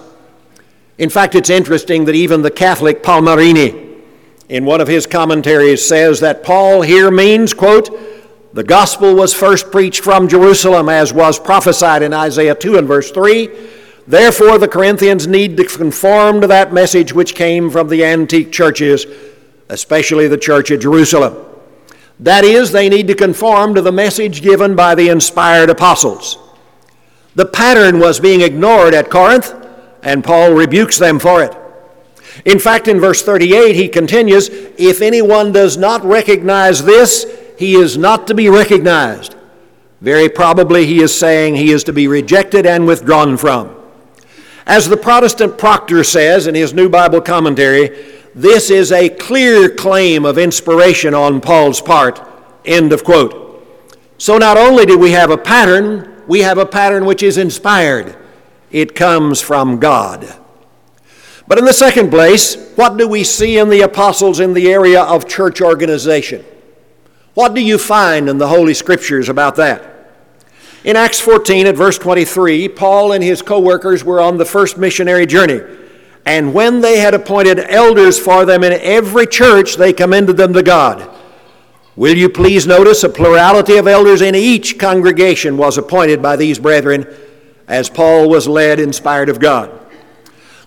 In 0.98 1.10
fact, 1.10 1.36
it's 1.36 1.50
interesting 1.50 2.06
that 2.06 2.16
even 2.16 2.42
the 2.42 2.50
Catholic 2.50 3.04
Palmarini, 3.04 4.02
in 4.48 4.64
one 4.64 4.80
of 4.80 4.88
his 4.88 5.06
commentaries, 5.06 5.86
says 5.86 6.22
that 6.22 6.42
Paul 6.42 6.84
here 6.84 7.12
means, 7.12 7.54
quote, 7.54 7.90
the 8.54 8.64
gospel 8.64 9.14
was 9.14 9.34
first 9.34 9.74
preached 9.74 10.06
from 10.06 10.30
Jerusalem, 10.30 10.88
as 10.88 11.12
was 11.12 11.38
prophesied 11.38 12.02
in 12.02 12.14
Isaiah 12.14 12.56
2 12.56 12.78
and 12.78 12.88
verse 12.88 13.12
3. 13.12 13.50
Therefore, 14.08 14.58
the 14.58 14.70
Corinthians 14.70 15.28
need 15.28 15.58
to 15.58 15.66
conform 15.66 16.40
to 16.40 16.48
that 16.48 16.72
message 16.72 17.12
which 17.12 17.36
came 17.36 17.70
from 17.70 17.90
the 17.90 18.06
antique 18.06 18.54
churches, 18.54 19.06
especially 19.68 20.30
the 20.30 20.38
church 20.38 20.72
at 20.72 20.80
Jerusalem. 20.80 21.36
That 22.22 22.46
is, 22.46 22.72
they 22.72 22.88
need 22.88 23.08
to 23.08 23.16
conform 23.16 23.76
to 23.76 23.82
the 23.82 23.92
message 23.92 24.42
given 24.42 24.78
by 24.78 24.96
the 24.96 25.10
inspired 25.10 25.70
apostles. 25.70 26.38
The 27.40 27.46
pattern 27.46 28.00
was 28.00 28.20
being 28.20 28.42
ignored 28.42 28.94
at 28.94 29.10
Corinth, 29.10 29.56
and 30.04 30.26
Paul 30.26 30.52
rebukes 30.52 30.98
them 30.98 31.20
for 31.20 31.42
it. 31.42 31.56
In 32.44 32.60
fact, 32.60 32.90
in 32.90 33.00
verse 33.00 33.22
38, 33.22 33.78
he 33.78 33.88
continues 33.88 34.50
If 34.50 35.02
anyone 35.02 35.54
does 35.54 35.78
not 35.78 36.04
recognize 36.04 36.84
this, 36.84 37.26
he 37.58 37.76
is 37.76 37.98
not 37.98 38.28
to 38.28 38.34
be 38.34 38.50
recognized. 38.50 39.38
Very 40.02 40.28
probably, 40.28 40.86
he 40.86 41.02
is 41.02 41.18
saying 41.18 41.56
he 41.56 41.72
is 41.72 41.86
to 41.86 41.94
be 41.94 42.10
rejected 42.10 42.66
and 42.66 42.86
withdrawn 42.86 43.38
from. 43.38 43.74
As 44.66 44.90
the 44.90 44.98
Protestant 44.98 45.58
Proctor 45.58 46.04
says 46.04 46.46
in 46.46 46.56
his 46.56 46.74
New 46.74 46.90
Bible 46.90 47.22
Commentary, 47.22 48.20
this 48.36 48.70
is 48.70 48.92
a 48.92 49.08
clear 49.08 49.70
claim 49.70 50.26
of 50.26 50.38
inspiration 50.38 51.14
on 51.14 51.40
Paul's 51.40 51.80
part 51.80 52.20
End 52.66 52.92
of 52.92 53.06
quote. 53.06 53.66
So 54.18 54.38
not 54.38 54.58
only 54.58 54.86
do 54.86 54.98
we 54.98 55.12
have 55.12 55.32
a 55.32 55.38
pattern, 55.38 56.19
we 56.30 56.42
have 56.42 56.60
a 56.60 56.66
pattern 56.66 57.06
which 57.06 57.24
is 57.24 57.40
inspired. 57.40 58.16
It 58.70 58.94
comes 58.94 59.42
from 59.42 59.80
God. 59.80 60.32
But 61.48 61.58
in 61.58 61.66
the 61.66 61.74
second 61.74 62.12
place, 62.12 62.72
what 62.76 62.98
do 62.98 63.08
we 63.08 63.24
see 63.24 63.58
in 63.58 63.70
the 63.70 63.82
apostles 63.82 64.40
in 64.40 64.54
the 64.54 64.72
area 64.72 65.02
of 65.02 65.28
church 65.28 65.60
organization? 65.60 66.46
What 67.34 67.56
do 67.56 67.62
you 67.62 67.80
find 67.80 68.30
in 68.30 68.38
the 68.38 68.48
Holy 68.48 68.76
Scriptures 68.76 69.28
about 69.28 69.56
that? 69.56 70.12
In 70.84 70.96
Acts 70.96 71.20
14 71.20 71.66
at 71.66 71.76
verse 71.76 71.98
23, 71.98 72.70
Paul 72.70 73.14
and 73.14 73.24
his 73.24 73.42
co 73.42 73.60
workers 73.60 74.04
were 74.04 74.22
on 74.22 74.38
the 74.38 74.46
first 74.46 74.78
missionary 74.78 75.26
journey. 75.26 75.62
And 76.28 76.54
when 76.54 76.80
they 76.80 77.00
had 77.00 77.16
appointed 77.16 77.58
elders 77.58 78.20
for 78.20 78.46
them 78.46 78.64
in 78.64 78.74
every 78.74 79.26
church, 79.26 79.78
they 79.78 79.94
commended 79.94 80.38
them 80.38 80.54
to 80.54 80.62
God. 80.62 81.10
Will 81.96 82.16
you 82.16 82.30
please 82.30 82.66
notice 82.66 83.04
a 83.04 83.10
plurality 83.10 83.78
of 83.78 83.88
elders 83.88 84.22
in 84.22 84.36
each 84.36 84.80
congregation 84.80 85.58
was 85.58 85.78
appointed 85.78 86.22
by 86.22 86.36
these 86.36 86.60
brethren 86.60 87.06
as 87.70 87.88
Paul 87.88 88.28
was 88.30 88.48
led, 88.48 88.80
inspired 88.80 89.30
of 89.30 89.40
God. 89.40 89.72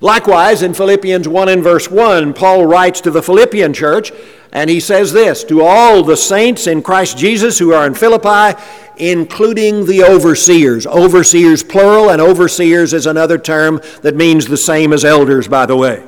Likewise, 0.00 0.62
in 0.62 0.72
Philippians 0.72 1.28
1 1.28 1.48
and 1.48 1.62
verse 1.62 1.90
1, 1.90 2.32
Paul 2.32 2.66
writes 2.66 3.00
to 3.02 3.10
the 3.10 3.22
Philippian 3.22 3.74
church, 3.74 4.12
and 4.52 4.70
he 4.70 4.80
says 4.80 5.12
this 5.12 5.44
To 5.44 5.62
all 5.62 6.02
the 6.02 6.16
saints 6.16 6.66
in 6.66 6.82
Christ 6.82 7.18
Jesus 7.18 7.58
who 7.58 7.72
are 7.72 7.86
in 7.86 7.94
Philippi, 7.94 8.58
including 8.96 9.86
the 9.86 10.02
overseers. 10.04 10.86
Overseers, 10.86 11.62
plural, 11.62 12.10
and 12.10 12.20
overseers 12.20 12.92
is 12.92 13.06
another 13.06 13.38
term 13.38 13.80
that 14.02 14.16
means 14.16 14.46
the 14.46 14.56
same 14.56 14.92
as 14.92 15.04
elders, 15.04 15.48
by 15.48 15.66
the 15.66 15.76
way. 15.76 16.04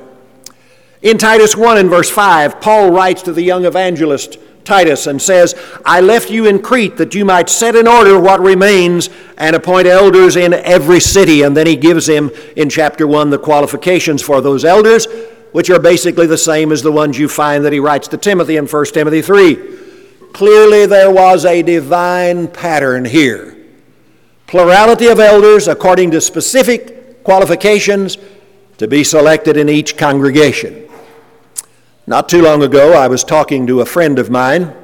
In 1.01 1.17
Titus 1.17 1.55
1 1.55 1.77
and 1.77 1.89
verse 1.89 2.09
5, 2.09 2.59
Paul 2.61 2.91
writes 2.91 3.21
to 3.23 3.33
the 3.33 3.43
young 3.43 3.65
evangelist 3.65 4.39
Titus 4.65 5.07
and 5.07 5.21
says, 5.21 5.55
I 5.85 6.01
left 6.01 6.29
you 6.29 6.47
in 6.47 6.61
Crete 6.61 6.97
that 6.97 7.15
you 7.15 7.23
might 7.23 7.49
set 7.49 7.75
in 7.75 7.87
order 7.87 8.19
what 8.19 8.39
remains 8.41 9.09
and 9.37 9.55
appoint 9.55 9.87
elders 9.87 10.35
in 10.35 10.53
every 10.53 10.99
city. 10.99 11.43
And 11.43 11.55
then 11.55 11.67
he 11.67 11.75
gives 11.75 12.07
him 12.07 12.31
in 12.55 12.69
chapter 12.69 13.07
1 13.07 13.29
the 13.29 13.37
qualifications 13.37 14.21
for 14.21 14.41
those 14.41 14.65
elders, 14.65 15.07
which 15.51 15.69
are 15.69 15.79
basically 15.79 16.27
the 16.27 16.37
same 16.37 16.71
as 16.71 16.81
the 16.81 16.91
ones 16.91 17.17
you 17.17 17.29
find 17.29 17.63
that 17.63 17.73
he 17.73 17.79
writes 17.79 18.07
to 18.09 18.17
Timothy 18.17 18.57
in 18.57 18.65
1 18.67 18.85
Timothy 18.87 19.21
3. 19.21 19.55
Clearly, 20.33 20.85
there 20.85 21.11
was 21.11 21.45
a 21.45 21.61
divine 21.61 22.49
pattern 22.49 23.05
here. 23.05 23.55
Plurality 24.47 25.07
of 25.07 25.19
elders 25.19 25.67
according 25.67 26.11
to 26.11 26.19
specific 26.19 27.23
qualifications 27.23 28.17
to 28.77 28.87
be 28.87 29.03
selected 29.03 29.57
in 29.57 29.69
each 29.69 29.97
congregation. 29.97 30.84
Not 32.07 32.29
too 32.29 32.43
long 32.43 32.61
ago, 32.61 32.93
I 32.93 33.07
was 33.07 33.23
talking 33.23 33.65
to 33.65 33.81
a 33.81 33.85
friend 33.85 34.19
of 34.19 34.29
mine 34.29 34.75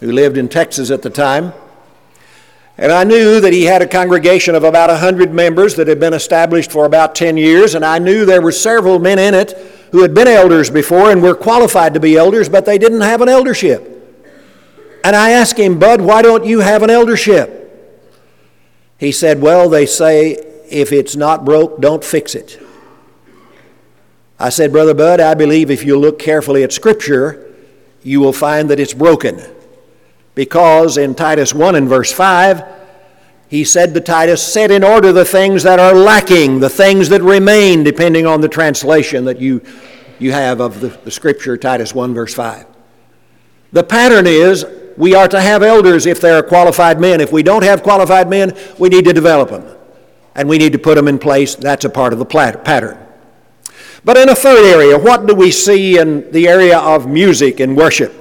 who 0.00 0.12
lived 0.12 0.36
in 0.36 0.50
Texas 0.50 0.90
at 0.90 1.00
the 1.00 1.08
time, 1.08 1.54
and 2.76 2.92
I 2.92 3.04
knew 3.04 3.40
that 3.40 3.54
he 3.54 3.64
had 3.64 3.80
a 3.80 3.86
congregation 3.86 4.54
of 4.54 4.62
about 4.62 4.90
100 4.90 5.32
members 5.32 5.76
that 5.76 5.88
had 5.88 5.98
been 5.98 6.12
established 6.12 6.70
for 6.70 6.84
about 6.84 7.14
10 7.14 7.38
years, 7.38 7.74
and 7.74 7.84
I 7.84 7.98
knew 7.98 8.26
there 8.26 8.42
were 8.42 8.52
several 8.52 8.98
men 8.98 9.18
in 9.18 9.32
it 9.32 9.52
who 9.92 10.02
had 10.02 10.14
been 10.14 10.28
elders 10.28 10.68
before 10.68 11.10
and 11.10 11.22
were 11.22 11.34
qualified 11.34 11.94
to 11.94 12.00
be 12.00 12.16
elders, 12.16 12.50
but 12.50 12.66
they 12.66 12.76
didn't 12.76 13.00
have 13.00 13.22
an 13.22 13.28
eldership. 13.30 13.88
And 15.04 15.16
I 15.16 15.30
asked 15.30 15.58
him, 15.58 15.78
Bud, 15.78 16.02
why 16.02 16.20
don't 16.20 16.44
you 16.44 16.60
have 16.60 16.82
an 16.82 16.90
eldership? 16.90 17.60
He 18.98 19.10
said, 19.10 19.40
Well, 19.40 19.68
they 19.68 19.86
say 19.86 20.32
if 20.70 20.92
it's 20.92 21.16
not 21.16 21.44
broke, 21.44 21.80
don't 21.80 22.04
fix 22.04 22.34
it. 22.34 22.62
I 24.42 24.48
said, 24.48 24.72
Brother 24.72 24.92
Bud, 24.92 25.20
I 25.20 25.34
believe 25.34 25.70
if 25.70 25.84
you 25.84 25.96
look 25.96 26.18
carefully 26.18 26.64
at 26.64 26.72
Scripture, 26.72 27.54
you 28.02 28.18
will 28.18 28.32
find 28.32 28.68
that 28.70 28.80
it's 28.80 28.92
broken. 28.92 29.40
Because 30.34 30.96
in 30.96 31.14
Titus 31.14 31.54
1 31.54 31.76
and 31.76 31.88
verse 31.88 32.12
5, 32.12 32.64
he 33.46 33.62
said 33.62 33.94
to 33.94 34.00
Titus, 34.00 34.44
Set 34.44 34.72
in 34.72 34.82
order 34.82 35.12
the 35.12 35.24
things 35.24 35.62
that 35.62 35.78
are 35.78 35.94
lacking, 35.94 36.58
the 36.58 36.68
things 36.68 37.08
that 37.10 37.22
remain, 37.22 37.84
depending 37.84 38.26
on 38.26 38.40
the 38.40 38.48
translation 38.48 39.24
that 39.26 39.38
you, 39.38 39.62
you 40.18 40.32
have 40.32 40.60
of 40.60 40.80
the, 40.80 40.88
the 40.88 41.10
Scripture, 41.12 41.56
Titus 41.56 41.94
1 41.94 42.12
verse 42.12 42.34
5. 42.34 42.66
The 43.70 43.84
pattern 43.84 44.26
is 44.26 44.66
we 44.96 45.14
are 45.14 45.28
to 45.28 45.40
have 45.40 45.62
elders 45.62 46.04
if 46.04 46.20
they 46.20 46.32
are 46.32 46.42
qualified 46.42 47.00
men. 47.00 47.20
If 47.20 47.30
we 47.30 47.44
don't 47.44 47.62
have 47.62 47.84
qualified 47.84 48.28
men, 48.28 48.58
we 48.76 48.88
need 48.88 49.04
to 49.04 49.12
develop 49.12 49.50
them. 49.50 49.78
And 50.34 50.48
we 50.48 50.58
need 50.58 50.72
to 50.72 50.80
put 50.80 50.96
them 50.96 51.06
in 51.06 51.20
place. 51.20 51.54
That's 51.54 51.84
a 51.84 51.90
part 51.90 52.12
of 52.12 52.18
the 52.18 52.24
pattern. 52.24 53.01
But 54.04 54.16
in 54.16 54.28
a 54.28 54.34
third 54.34 54.64
area, 54.64 54.98
what 54.98 55.26
do 55.26 55.34
we 55.34 55.50
see 55.50 55.98
in 55.98 56.30
the 56.32 56.48
area 56.48 56.78
of 56.78 57.06
music 57.06 57.60
and 57.60 57.76
worship? 57.76 58.12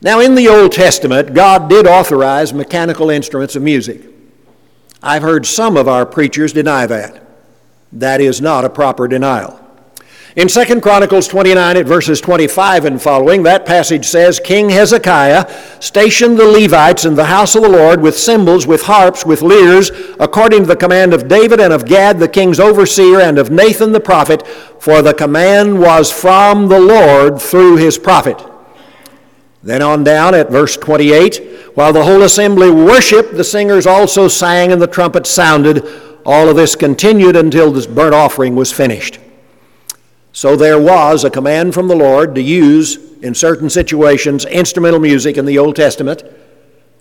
Now, 0.00 0.20
in 0.20 0.34
the 0.34 0.48
Old 0.48 0.72
Testament, 0.72 1.34
God 1.34 1.68
did 1.68 1.86
authorize 1.86 2.52
mechanical 2.52 3.10
instruments 3.10 3.54
of 3.54 3.62
music. 3.62 4.02
I've 5.02 5.22
heard 5.22 5.46
some 5.46 5.76
of 5.76 5.88
our 5.88 6.06
preachers 6.06 6.52
deny 6.52 6.86
that. 6.86 7.24
That 7.92 8.20
is 8.20 8.40
not 8.40 8.64
a 8.64 8.70
proper 8.70 9.06
denial. 9.06 9.61
In 10.34 10.48
2 10.48 10.80
Chronicles 10.80 11.28
29 11.28 11.76
at 11.76 11.84
verses 11.84 12.18
25 12.18 12.86
and 12.86 13.02
following, 13.02 13.42
that 13.42 13.66
passage 13.66 14.06
says, 14.06 14.40
King 14.40 14.70
Hezekiah 14.70 15.78
stationed 15.78 16.38
the 16.38 16.46
Levites 16.46 17.04
in 17.04 17.14
the 17.14 17.26
house 17.26 17.54
of 17.54 17.60
the 17.60 17.68
Lord 17.68 18.00
with 18.00 18.16
cymbals, 18.16 18.66
with 18.66 18.84
harps, 18.84 19.26
with 19.26 19.42
lyres, 19.42 19.90
according 20.18 20.62
to 20.62 20.68
the 20.68 20.76
command 20.76 21.12
of 21.12 21.28
David 21.28 21.60
and 21.60 21.70
of 21.70 21.84
Gad 21.84 22.18
the 22.18 22.28
king's 22.28 22.58
overseer 22.58 23.20
and 23.20 23.38
of 23.38 23.50
Nathan 23.50 23.92
the 23.92 24.00
prophet, 24.00 24.46
for 24.80 25.02
the 25.02 25.12
command 25.12 25.78
was 25.78 26.10
from 26.10 26.68
the 26.68 26.80
Lord 26.80 27.38
through 27.38 27.76
his 27.76 27.98
prophet. 27.98 28.42
Then 29.62 29.82
on 29.82 30.02
down 30.02 30.34
at 30.34 30.50
verse 30.50 30.78
28, 30.78 31.74
while 31.74 31.92
the 31.92 32.04
whole 32.04 32.22
assembly 32.22 32.70
worshiped, 32.70 33.34
the 33.34 33.44
singers 33.44 33.86
also 33.86 34.28
sang 34.28 34.72
and 34.72 34.80
the 34.80 34.86
trumpet 34.86 35.26
sounded. 35.26 35.86
All 36.24 36.48
of 36.48 36.56
this 36.56 36.74
continued 36.74 37.36
until 37.36 37.70
this 37.70 37.86
burnt 37.86 38.14
offering 38.14 38.56
was 38.56 38.72
finished. 38.72 39.18
So 40.32 40.56
there 40.56 40.80
was 40.80 41.24
a 41.24 41.30
command 41.30 41.74
from 41.74 41.88
the 41.88 41.94
Lord 41.94 42.34
to 42.34 42.42
use, 42.42 42.96
in 43.20 43.34
certain 43.34 43.68
situations, 43.68 44.46
instrumental 44.46 44.98
music 44.98 45.36
in 45.36 45.44
the 45.44 45.58
Old 45.58 45.76
Testament, 45.76 46.24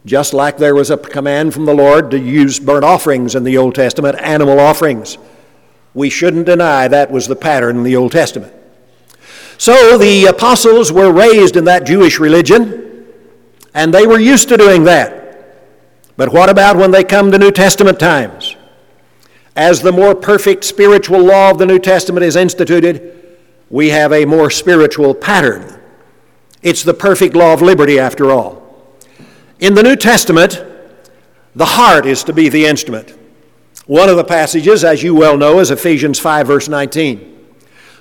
just 0.06 0.34
like 0.34 0.58
there 0.58 0.76
was 0.76 0.90
a 0.90 0.98
command 0.98 1.54
from 1.54 1.66
the 1.66 1.74
Lord 1.74 2.12
to 2.12 2.20
use 2.20 2.60
burnt 2.60 2.84
offerings 2.84 3.36
in 3.36 3.44
the 3.44 3.58
Old 3.58 3.76
Testament, 3.76 4.20
animal 4.20 4.60
offerings. 4.60 5.18
We 5.94 6.10
shouldn't 6.10 6.46
deny 6.46 6.88
that 6.88 7.10
was 7.12 7.28
the 7.28 7.36
pattern 7.36 7.78
in 7.78 7.84
the 7.84 7.96
Old 7.96 8.12
Testament. 8.12 8.54
So 9.58 9.98
the 9.98 10.26
apostles 10.26 10.92
were 10.92 11.12
raised 11.12 11.56
in 11.56 11.66
that 11.66 11.86
Jewish 11.86 12.20
religion, 12.20 13.08
and 13.74 13.94
they 13.94 14.08
were 14.08 14.20
used 14.20 14.50
to 14.50 14.58
doing 14.58 14.84
that. 14.86 15.20
But 16.18 16.34
what 16.34 16.50
about 16.50 16.76
when 16.76 16.92
they 16.92 17.04
come 17.04 17.32
to 17.32 17.38
New 17.38 17.52
Testament 17.52 18.00
times? 18.00 18.56
As 19.56 19.82
the 19.82 19.92
more 19.92 20.16
perfect 20.16 20.64
spiritual 20.64 21.20
law 21.20 21.52
of 21.52 21.58
the 21.58 21.66
New 21.66 21.80
Testament 21.80 22.24
is 22.24 22.36
instituted, 22.36 23.38
we 23.70 23.90
have 23.90 24.14
a 24.14 24.26
more 24.26 24.50
spiritual 24.50 25.14
pattern. 25.14 25.80
It's 26.62 26.84
the 26.84 26.94
perfect 26.94 27.36
law 27.36 27.54
of 27.54 27.62
liberty, 27.62 28.00
after 28.00 28.32
all. 28.32 28.62
In 29.60 29.74
the 29.74 29.84
New 29.84 29.96
Testament, 29.96 30.64
the 31.56 31.66
heart 31.66 32.06
is 32.06 32.24
to 32.26 32.34
be 32.34 32.50
the 32.50 32.66
instrument. 32.66 33.18
One 33.88 34.10
of 34.10 34.16
the 34.16 34.24
passages, 34.24 34.84
as 34.84 35.04
you 35.04 35.14
well 35.16 35.38
know, 35.38 35.60
is 35.60 35.72
Ephesians 35.72 36.20
5, 36.20 36.48
verse 36.48 36.70
19. 36.70 37.28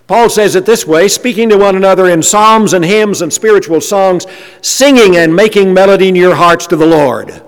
Paul 0.07 0.29
says 0.29 0.57
it 0.57 0.67
this 0.67 0.87
way 0.87 1.09
speaking 1.09 1.49
to 1.51 1.57
one 1.57 1.77
another 1.77 2.09
in 2.09 2.23
psalms 2.23 2.73
and 2.73 2.85
hymns 2.85 3.23
and 3.23 3.33
spiritual 3.33 3.81
songs, 3.81 4.27
singing 4.61 5.17
and 5.17 5.35
making 5.35 5.73
melody 5.73 6.09
in 6.09 6.17
your 6.17 6.35
hearts 6.35 6.67
to 6.69 6.77
the 6.77 6.87
Lord. 6.87 7.43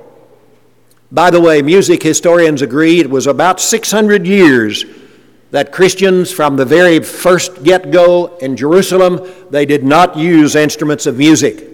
By 1.12 1.28
the 1.28 1.42
way, 1.42 1.60
music 1.60 2.02
historians 2.02 2.62
agree 2.62 2.98
it 2.98 3.10
was 3.10 3.26
about 3.26 3.60
600 3.60 4.26
years 4.26 4.86
that 5.50 5.70
Christians 5.70 6.32
from 6.32 6.56
the 6.56 6.64
very 6.64 7.00
first 7.00 7.62
get 7.62 7.90
go 7.90 8.38
in 8.38 8.56
Jerusalem, 8.56 9.30
they 9.50 9.66
did 9.66 9.84
not 9.84 10.16
use 10.16 10.56
instruments 10.56 11.04
of 11.04 11.18
music. 11.18 11.68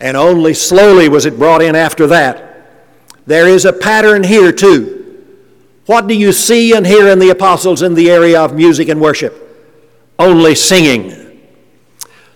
And 0.00 0.16
only 0.16 0.54
slowly 0.54 1.10
was 1.10 1.26
it 1.26 1.38
brought 1.38 1.60
in 1.60 1.76
after 1.76 2.06
that. 2.06 2.66
There 3.26 3.46
is 3.46 3.66
a 3.66 3.74
pattern 3.74 4.24
here 4.24 4.52
too. 4.52 4.96
What 5.84 6.06
do 6.06 6.14
you 6.14 6.32
see 6.32 6.74
and 6.74 6.86
hear 6.86 7.08
in 7.08 7.18
the 7.18 7.28
apostles 7.28 7.82
in 7.82 7.92
the 7.92 8.10
area 8.10 8.40
of 8.40 8.54
music 8.54 8.88
and 8.88 9.02
worship? 9.02 9.34
Only 10.18 10.54
singing. 10.54 11.42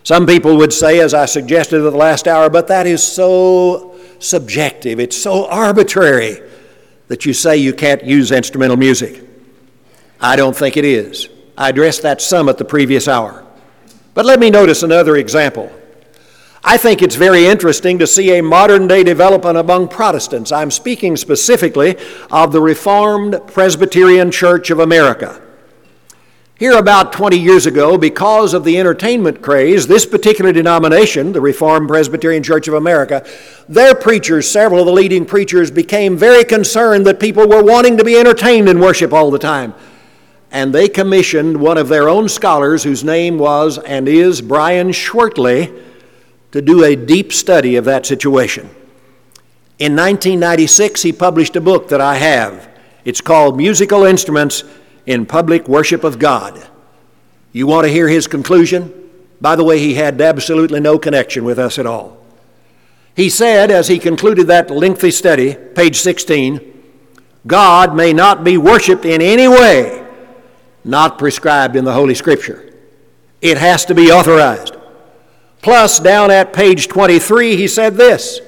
Some 0.02 0.26
people 0.26 0.58
would 0.58 0.74
say, 0.74 1.00
as 1.00 1.14
I 1.14 1.24
suggested 1.24 1.78
at 1.78 1.90
the 1.90 1.96
last 1.96 2.28
hour, 2.28 2.50
but 2.50 2.68
that 2.68 2.86
is 2.86 3.02
so 3.02 3.93
subjective, 4.18 5.00
it's 5.00 5.16
so 5.16 5.46
arbitrary 5.46 6.40
that 7.08 7.26
you 7.26 7.32
say 7.32 7.56
you 7.56 7.72
can't 7.72 8.04
use 8.04 8.32
instrumental 8.32 8.76
music. 8.76 9.22
I 10.20 10.36
don't 10.36 10.56
think 10.56 10.76
it 10.76 10.84
is. 10.84 11.28
I 11.56 11.68
addressed 11.68 12.02
that 12.02 12.20
some 12.22 12.48
at 12.48 12.58
the 12.58 12.64
previous 12.64 13.08
hour. 13.08 13.44
But 14.14 14.26
let 14.26 14.40
me 14.40 14.50
notice 14.50 14.82
another 14.82 15.16
example. 15.16 15.70
I 16.66 16.78
think 16.78 17.02
it's 17.02 17.16
very 17.16 17.44
interesting 17.44 17.98
to 17.98 18.06
see 18.06 18.38
a 18.38 18.42
modern 18.42 18.88
day 18.88 19.04
development 19.04 19.58
among 19.58 19.88
Protestants. 19.88 20.50
I'm 20.50 20.70
speaking 20.70 21.16
specifically 21.16 21.96
of 22.30 22.52
the 22.52 22.62
Reformed 22.62 23.38
Presbyterian 23.48 24.30
Church 24.30 24.70
of 24.70 24.78
America. 24.78 25.42
Here, 26.56 26.78
about 26.78 27.12
20 27.12 27.36
years 27.36 27.66
ago, 27.66 27.98
because 27.98 28.54
of 28.54 28.62
the 28.62 28.78
entertainment 28.78 29.42
craze, 29.42 29.88
this 29.88 30.06
particular 30.06 30.52
denomination, 30.52 31.32
the 31.32 31.40
Reformed 31.40 31.88
Presbyterian 31.88 32.44
Church 32.44 32.68
of 32.68 32.74
America, 32.74 33.26
their 33.68 33.92
preachers, 33.92 34.48
several 34.48 34.78
of 34.78 34.86
the 34.86 34.92
leading 34.92 35.26
preachers, 35.26 35.72
became 35.72 36.16
very 36.16 36.44
concerned 36.44 37.08
that 37.08 37.18
people 37.18 37.48
were 37.48 37.64
wanting 37.64 37.96
to 37.96 38.04
be 38.04 38.16
entertained 38.16 38.68
in 38.68 38.78
worship 38.78 39.12
all 39.12 39.32
the 39.32 39.38
time. 39.38 39.74
And 40.52 40.72
they 40.72 40.88
commissioned 40.88 41.60
one 41.60 41.76
of 41.76 41.88
their 41.88 42.08
own 42.08 42.28
scholars, 42.28 42.84
whose 42.84 43.02
name 43.02 43.36
was 43.36 43.78
and 43.78 44.06
is 44.06 44.40
Brian 44.40 44.90
Schwertley, 44.90 45.76
to 46.52 46.62
do 46.62 46.84
a 46.84 46.94
deep 46.94 47.32
study 47.32 47.74
of 47.74 47.84
that 47.86 48.06
situation. 48.06 48.66
In 49.80 49.96
1996, 49.96 51.02
he 51.02 51.12
published 51.12 51.56
a 51.56 51.60
book 51.60 51.88
that 51.88 52.00
I 52.00 52.14
have. 52.14 52.68
It's 53.04 53.20
called 53.20 53.56
Musical 53.56 54.04
Instruments 54.04 54.62
in 55.06 55.26
public 55.26 55.68
worship 55.68 56.04
of 56.04 56.18
God. 56.18 56.66
You 57.52 57.66
want 57.66 57.86
to 57.86 57.92
hear 57.92 58.08
his 58.08 58.26
conclusion? 58.26 59.10
By 59.40 59.56
the 59.56 59.64
way, 59.64 59.78
he 59.78 59.94
had 59.94 60.20
absolutely 60.20 60.80
no 60.80 60.98
connection 60.98 61.44
with 61.44 61.58
us 61.58 61.78
at 61.78 61.86
all. 61.86 62.18
He 63.14 63.28
said, 63.28 63.70
as 63.70 63.88
he 63.88 63.98
concluded 63.98 64.48
that 64.48 64.70
lengthy 64.70 65.10
study, 65.10 65.54
page 65.54 65.96
16, 65.96 66.72
God 67.46 67.94
may 67.94 68.12
not 68.12 68.42
be 68.42 68.56
worshiped 68.56 69.04
in 69.04 69.22
any 69.22 69.46
way 69.46 70.04
not 70.84 71.18
prescribed 71.18 71.76
in 71.76 71.84
the 71.84 71.92
Holy 71.92 72.14
Scripture. 72.14 72.72
It 73.40 73.56
has 73.56 73.84
to 73.86 73.94
be 73.94 74.10
authorized. 74.10 74.76
Plus, 75.62 75.98
down 75.98 76.30
at 76.30 76.52
page 76.52 76.88
23, 76.88 77.56
he 77.56 77.66
said 77.66 77.96
this 77.96 78.40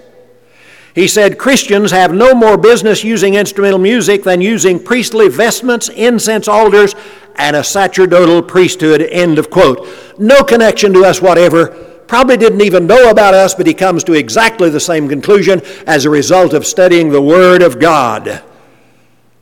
he 0.96 1.06
said, 1.06 1.38
Christians 1.38 1.90
have 1.90 2.14
no 2.14 2.34
more 2.34 2.56
business 2.56 3.04
using 3.04 3.34
instrumental 3.34 3.78
music 3.78 4.24
than 4.24 4.40
using 4.40 4.82
priestly 4.82 5.28
vestments, 5.28 5.90
incense 5.90 6.48
altars, 6.48 6.94
and 7.34 7.54
a 7.54 7.62
sacerdotal 7.62 8.42
priesthood. 8.42 9.02
End 9.02 9.38
of 9.38 9.50
quote. 9.50 9.86
No 10.18 10.42
connection 10.42 10.94
to 10.94 11.04
us 11.04 11.20
whatever. 11.20 11.66
Probably 12.08 12.38
didn't 12.38 12.62
even 12.62 12.86
know 12.86 13.10
about 13.10 13.34
us, 13.34 13.54
but 13.54 13.66
he 13.66 13.74
comes 13.74 14.04
to 14.04 14.14
exactly 14.14 14.70
the 14.70 14.80
same 14.80 15.06
conclusion 15.06 15.60
as 15.86 16.06
a 16.06 16.10
result 16.10 16.54
of 16.54 16.64
studying 16.64 17.10
the 17.10 17.20
Word 17.20 17.60
of 17.60 17.78
God. 17.78 18.42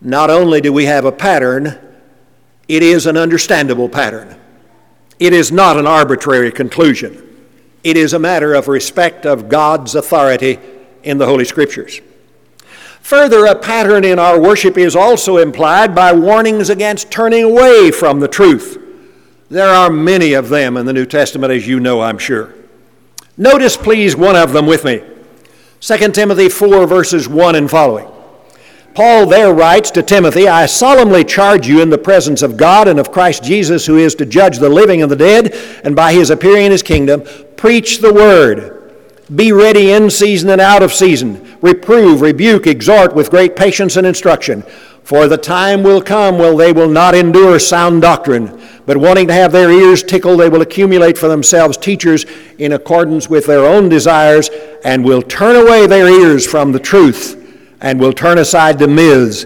Not 0.01 0.31
only 0.31 0.61
do 0.61 0.73
we 0.73 0.87
have 0.87 1.05
a 1.05 1.13
pattern, 1.13 1.79
it 2.67 2.83
is 2.83 3.07
an 3.07 3.17
understandable 3.17 3.89
pattern. 3.89 4.41
It 5.21 5.33
is 5.33 5.53
not 5.53 5.77
an 5.77 5.87
arbitrary 5.87 6.51
conclusion. 6.51 7.21
It 7.85 7.97
is 7.97 8.13
a 8.13 8.19
matter 8.19 8.55
of 8.55 8.67
respect 8.67 9.25
of 9.25 9.49
God's 9.49 9.95
authority 9.95 10.59
in 11.05 11.19
the 11.19 11.27
Holy 11.27 11.45
Scriptures. 11.45 12.01
Further, 13.03 13.45
a 13.45 13.55
pattern 13.55 14.03
in 14.03 14.19
our 14.19 14.41
worship 14.41 14.79
is 14.79 14.97
also 14.97 15.37
implied 15.37 15.95
by 15.95 16.13
warnings 16.13 16.71
against 16.71 17.11
turning 17.11 17.45
away 17.45 17.91
from 17.91 18.19
the 18.19 18.29
truth. 18.29 18.81
There 19.51 19.69
are 19.69 19.91
many 19.91 20.33
of 20.33 20.49
them 20.49 20.77
in 20.79 20.87
the 20.87 20.93
New 20.93 21.07
Testament, 21.07 21.53
as 21.53 21.69
you 21.69 21.81
know, 21.81 22.01
I'm 22.01 22.19
sure. 22.19 22.55
Notice, 23.37 23.77
please, 23.77 24.17
one 24.17 24.37
of 24.37 24.53
them 24.53 24.67
with 24.67 24.85
me 24.85 25.03
2 25.81 26.13
Timothy 26.13 26.49
4, 26.49 26.87
verses 26.87 27.29
1 27.29 27.55
and 27.57 27.71
following. 27.71 28.09
Paul 28.95 29.27
there 29.27 29.53
writes 29.53 29.91
to 29.91 30.03
Timothy, 30.03 30.49
I 30.49 30.65
solemnly 30.67 31.25
charge 31.25 31.69
you 31.69 31.83
in 31.83 31.91
the 31.91 31.99
presence 31.99 32.43
of 32.43 32.57
God 32.57 32.89
and 32.89 32.99
of 32.99 33.13
Christ 33.13 33.45
Jesus, 33.45 33.85
who 33.85 33.99
is 33.99 34.15
to 34.15 34.25
judge 34.25 34.59
the 34.59 34.69
living 34.71 35.03
and 35.03 35.11
the 35.11 35.17
dead, 35.17 35.53
and 35.85 35.95
by 35.95 36.15
his 36.15 36.31
appearing 36.31 36.67
in 36.67 36.73
his 36.73 36.83
kingdom, 36.83 37.23
preach 37.57 37.99
the 37.99 38.15
word. 38.15 38.74
Be 39.35 39.53
ready 39.53 39.93
in 39.93 40.11
season 40.11 40.51
and 40.51 40.61
out 40.61 40.83
of 40.83 40.93
season. 40.93 41.57
Reprove, 41.63 42.21
rebuke, 42.21 42.67
exhort 42.67 43.15
with 43.15 43.31
great 43.31 43.57
patience 43.57 43.97
and 43.97 44.07
instruction. 44.07 44.63
For 45.03 45.29
the 45.29 45.39
time 45.39 45.83
will 45.83 46.03
come 46.03 46.39
when 46.39 46.57
they 46.57 46.73
will 46.73 46.89
not 46.89 47.15
endure 47.15 47.59
sound 47.59 48.03
doctrine, 48.03 48.61
but 48.87 48.97
wanting 48.97 49.27
to 49.29 49.35
have 49.35 49.53
their 49.53 49.71
ears 49.71 50.03
tickled, 50.03 50.41
they 50.41 50.49
will 50.49 50.63
accumulate 50.63 51.17
for 51.17 51.29
themselves 51.29 51.77
teachers 51.77 52.25
in 52.59 52.73
accordance 52.73 53.29
with 53.29 53.47
their 53.47 53.65
own 53.65 53.89
desires, 53.89 54.51
and 54.85 55.05
will 55.05 55.23
turn 55.23 55.57
away 55.57 55.87
their 55.87 56.09
ears 56.09 56.47
from 56.47 56.73
the 56.73 56.79
truth, 56.79 57.39
and 57.81 58.01
will 58.01 58.13
turn 58.13 58.39
aside 58.39 58.79
the 58.79 58.89
myths. 58.89 59.45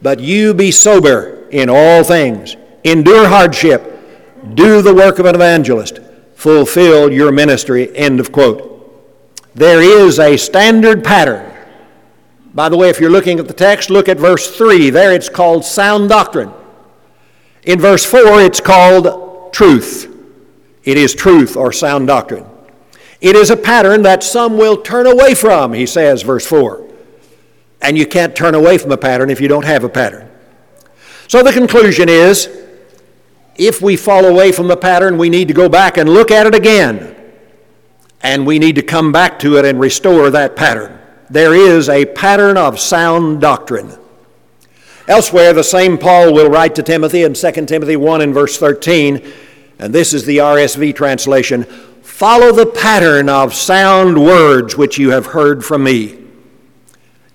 But 0.00 0.20
you 0.20 0.54
be 0.54 0.70
sober 0.70 1.48
in 1.50 1.68
all 1.68 2.04
things, 2.04 2.56
endure 2.84 3.28
hardship, 3.28 4.00
do 4.54 4.80
the 4.80 4.94
work 4.94 5.18
of 5.18 5.26
an 5.26 5.34
evangelist, 5.34 6.00
fulfill 6.34 7.12
your 7.12 7.32
ministry. 7.32 7.94
End 7.96 8.20
of 8.20 8.30
quote. 8.32 8.69
There 9.60 9.82
is 9.82 10.18
a 10.18 10.38
standard 10.38 11.04
pattern. 11.04 11.52
By 12.54 12.70
the 12.70 12.78
way, 12.78 12.88
if 12.88 12.98
you're 12.98 13.10
looking 13.10 13.38
at 13.38 13.46
the 13.46 13.52
text, 13.52 13.90
look 13.90 14.08
at 14.08 14.16
verse 14.16 14.56
3. 14.56 14.88
There 14.88 15.12
it's 15.12 15.28
called 15.28 15.66
sound 15.66 16.08
doctrine. 16.08 16.50
In 17.64 17.78
verse 17.78 18.02
4, 18.06 18.40
it's 18.40 18.58
called 18.58 19.52
truth. 19.52 20.16
It 20.84 20.96
is 20.96 21.14
truth 21.14 21.58
or 21.58 21.74
sound 21.74 22.06
doctrine. 22.06 22.46
It 23.20 23.36
is 23.36 23.50
a 23.50 23.56
pattern 23.56 24.00
that 24.04 24.22
some 24.22 24.56
will 24.56 24.80
turn 24.80 25.06
away 25.06 25.34
from, 25.34 25.74
he 25.74 25.84
says, 25.84 26.22
verse 26.22 26.46
4. 26.46 26.82
And 27.82 27.98
you 27.98 28.06
can't 28.06 28.34
turn 28.34 28.54
away 28.54 28.78
from 28.78 28.92
a 28.92 28.96
pattern 28.96 29.28
if 29.28 29.42
you 29.42 29.48
don't 29.48 29.66
have 29.66 29.84
a 29.84 29.90
pattern. 29.90 30.26
So 31.28 31.42
the 31.42 31.52
conclusion 31.52 32.08
is 32.08 32.48
if 33.56 33.82
we 33.82 33.96
fall 33.96 34.24
away 34.24 34.52
from 34.52 34.68
the 34.68 34.76
pattern, 34.78 35.18
we 35.18 35.28
need 35.28 35.48
to 35.48 35.54
go 35.54 35.68
back 35.68 35.98
and 35.98 36.08
look 36.08 36.30
at 36.30 36.46
it 36.46 36.54
again 36.54 37.19
and 38.22 38.46
we 38.46 38.58
need 38.58 38.76
to 38.76 38.82
come 38.82 39.12
back 39.12 39.38
to 39.40 39.56
it 39.56 39.64
and 39.64 39.80
restore 39.80 40.30
that 40.30 40.56
pattern. 40.56 40.98
There 41.30 41.54
is 41.54 41.88
a 41.88 42.06
pattern 42.06 42.56
of 42.56 42.78
sound 42.78 43.40
doctrine. 43.40 43.96
Elsewhere, 45.08 45.52
the 45.52 45.64
same 45.64 45.98
Paul 45.98 46.32
will 46.32 46.50
write 46.50 46.74
to 46.76 46.82
Timothy 46.82 47.22
in 47.22 47.34
2 47.34 47.52
Timothy 47.66 47.96
1 47.96 48.20
and 48.20 48.34
verse 48.34 48.58
13, 48.58 49.32
and 49.78 49.92
this 49.92 50.12
is 50.12 50.24
the 50.24 50.38
RSV 50.38 50.94
translation 50.94 51.64
Follow 52.02 52.52
the 52.52 52.66
pattern 52.66 53.30
of 53.30 53.54
sound 53.54 54.22
words 54.22 54.76
which 54.76 54.98
you 54.98 55.10
have 55.10 55.26
heard 55.26 55.64
from 55.64 55.84
me. 55.84 56.18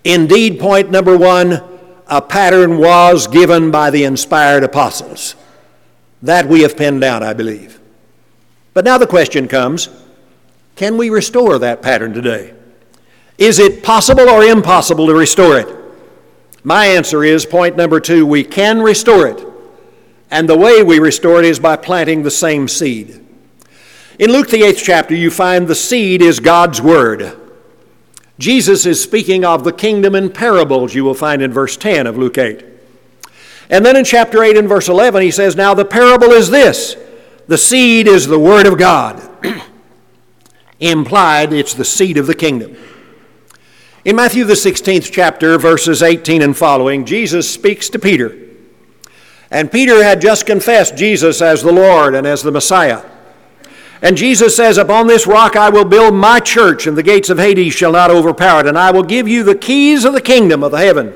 Indeed, 0.03 0.59
point 0.59 0.91
number 0.91 1.17
one, 1.17 1.63
a 2.07 2.21
pattern 2.21 2.77
was 2.77 3.25
given 3.25 3.71
by 3.71 3.89
the 3.89 4.03
inspired 4.03 4.63
apostles. 4.63 5.33
That 6.21 6.47
we 6.47 6.61
have 6.61 6.77
pinned 6.77 7.01
down, 7.01 7.23
I 7.23 7.33
believe. 7.33 7.79
But 8.75 8.85
now 8.85 8.99
the 8.99 9.07
question 9.07 9.47
comes 9.47 9.89
can 10.75 10.97
we 10.97 11.09
restore 11.09 11.57
that 11.59 11.81
pattern 11.81 12.13
today? 12.13 12.53
Is 13.37 13.59
it 13.59 13.83
possible 13.83 14.29
or 14.29 14.43
impossible 14.43 15.07
to 15.07 15.13
restore 15.13 15.59
it? 15.59 15.67
My 16.63 16.87
answer 16.87 17.23
is 17.23 17.45
point 17.45 17.75
number 17.75 17.99
two 17.99 18.25
we 18.25 18.43
can 18.43 18.81
restore 18.81 19.27
it. 19.27 19.45
And 20.31 20.49
the 20.49 20.57
way 20.57 20.83
we 20.83 20.99
restore 20.99 21.39
it 21.39 21.45
is 21.45 21.59
by 21.59 21.75
planting 21.75 22.23
the 22.23 22.31
same 22.31 22.67
seed. 22.67 23.21
In 24.17 24.31
Luke, 24.31 24.49
the 24.49 24.63
eighth 24.63 24.81
chapter, 24.83 25.13
you 25.13 25.29
find 25.29 25.67
the 25.67 25.75
seed 25.75 26.21
is 26.21 26.39
God's 26.39 26.81
Word. 26.81 27.37
Jesus 28.39 28.85
is 28.85 29.01
speaking 29.01 29.45
of 29.45 29.63
the 29.63 29.71
kingdom 29.71 30.15
in 30.15 30.29
parables, 30.29 30.93
you 30.93 31.03
will 31.03 31.13
find 31.13 31.41
in 31.41 31.53
verse 31.53 31.77
10 31.77 32.07
of 32.07 32.17
Luke 32.17 32.37
8. 32.37 32.65
And 33.69 33.85
then 33.85 33.95
in 33.95 34.03
chapter 34.03 34.43
8 34.43 34.57
and 34.57 34.67
verse 34.67 34.89
11, 34.89 35.21
he 35.21 35.31
says, 35.31 35.55
Now 35.55 35.73
the 35.73 35.85
parable 35.85 36.31
is 36.31 36.49
this 36.49 36.95
the 37.47 37.57
seed 37.57 38.07
is 38.07 38.27
the 38.27 38.39
Word 38.39 38.65
of 38.65 38.77
God. 38.77 39.21
implied 40.79 41.53
it's 41.53 41.73
the 41.73 41.85
seed 41.85 42.17
of 42.17 42.27
the 42.27 42.35
kingdom. 42.35 42.75
In 44.03 44.15
Matthew, 44.15 44.43
the 44.43 44.53
16th 44.53 45.11
chapter, 45.11 45.57
verses 45.57 46.03
18 46.03 46.41
and 46.41 46.55
following, 46.55 47.05
Jesus 47.05 47.51
speaks 47.51 47.89
to 47.89 47.99
Peter. 47.99 48.37
And 49.49 49.71
Peter 49.71 50.03
had 50.03 50.21
just 50.21 50.45
confessed 50.45 50.95
Jesus 50.97 51.41
as 51.41 51.63
the 51.63 51.71
Lord 51.71 52.13
and 52.13 52.27
as 52.27 52.43
the 52.43 52.51
Messiah. 52.51 53.03
And 54.01 54.17
Jesus 54.17 54.55
says, 54.55 54.77
Upon 54.77 55.07
this 55.07 55.25
rock 55.25 55.55
I 55.55 55.69
will 55.69 55.85
build 55.85 56.13
my 56.13 56.39
church, 56.39 56.85
and 56.85 56.95
the 56.95 57.03
gates 57.03 57.29
of 57.29 57.39
Hades 57.39 57.73
shall 57.73 57.93
not 57.93 58.11
overpower 58.11 58.59
it. 58.59 58.67
And 58.67 58.77
I 58.77 58.91
will 58.91 59.03
give 59.03 59.27
you 59.27 59.43
the 59.43 59.55
keys 59.55 60.05
of 60.05 60.13
the 60.13 60.21
kingdom 60.21 60.63
of 60.63 60.71
the 60.71 60.77
heaven. 60.77 61.13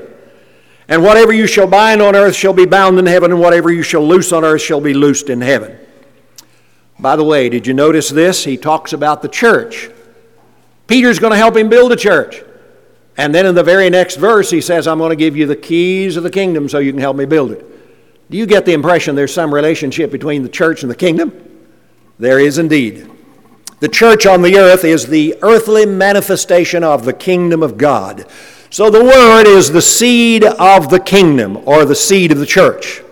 And 0.88 1.04
whatever 1.04 1.32
you 1.32 1.46
shall 1.46 1.68
bind 1.68 2.02
on 2.02 2.16
earth 2.16 2.34
shall 2.34 2.52
be 2.52 2.66
bound 2.66 2.98
in 2.98 3.06
heaven, 3.06 3.30
and 3.30 3.40
whatever 3.40 3.70
you 3.70 3.84
shall 3.84 4.04
loose 4.04 4.32
on 4.32 4.44
earth 4.44 4.62
shall 4.62 4.80
be 4.80 4.94
loosed 4.94 5.30
in 5.30 5.40
heaven. 5.40 5.78
By 7.00 7.16
the 7.16 7.24
way, 7.24 7.48
did 7.48 7.66
you 7.66 7.72
notice 7.72 8.10
this? 8.10 8.44
He 8.44 8.56
talks 8.58 8.92
about 8.92 9.22
the 9.22 9.28
church. 9.28 9.90
Peter's 10.86 11.18
going 11.18 11.32
to 11.32 11.38
help 11.38 11.56
him 11.56 11.68
build 11.68 11.92
a 11.92 11.96
church. 11.96 12.42
And 13.16 13.34
then 13.34 13.46
in 13.46 13.54
the 13.54 13.62
very 13.62 13.88
next 13.90 14.16
verse, 14.16 14.50
he 14.50 14.60
says, 14.60 14.86
I'm 14.86 14.98
going 14.98 15.10
to 15.10 15.16
give 15.16 15.36
you 15.36 15.46
the 15.46 15.56
keys 15.56 16.16
of 16.16 16.22
the 16.22 16.30
kingdom 16.30 16.68
so 16.68 16.78
you 16.78 16.92
can 16.92 17.00
help 17.00 17.16
me 17.16 17.24
build 17.24 17.52
it. 17.52 17.64
Do 18.30 18.36
you 18.36 18.46
get 18.46 18.66
the 18.66 18.72
impression 18.72 19.14
there's 19.14 19.32
some 19.32 19.52
relationship 19.52 20.10
between 20.10 20.42
the 20.42 20.48
church 20.48 20.82
and 20.82 20.90
the 20.90 20.96
kingdom? 20.96 21.32
There 22.18 22.38
is 22.38 22.58
indeed. 22.58 23.10
The 23.80 23.88
church 23.88 24.26
on 24.26 24.42
the 24.42 24.58
earth 24.58 24.84
is 24.84 25.06
the 25.06 25.36
earthly 25.40 25.86
manifestation 25.86 26.84
of 26.84 27.04
the 27.04 27.14
kingdom 27.14 27.62
of 27.62 27.78
God. 27.78 28.26
So 28.68 28.90
the 28.90 29.02
word 29.02 29.46
is 29.46 29.72
the 29.72 29.82
seed 29.82 30.44
of 30.44 30.90
the 30.90 31.00
kingdom 31.00 31.56
or 31.66 31.84
the 31.84 31.94
seed 31.94 32.30
of 32.30 32.38
the 32.38 32.46
church. 32.46 33.02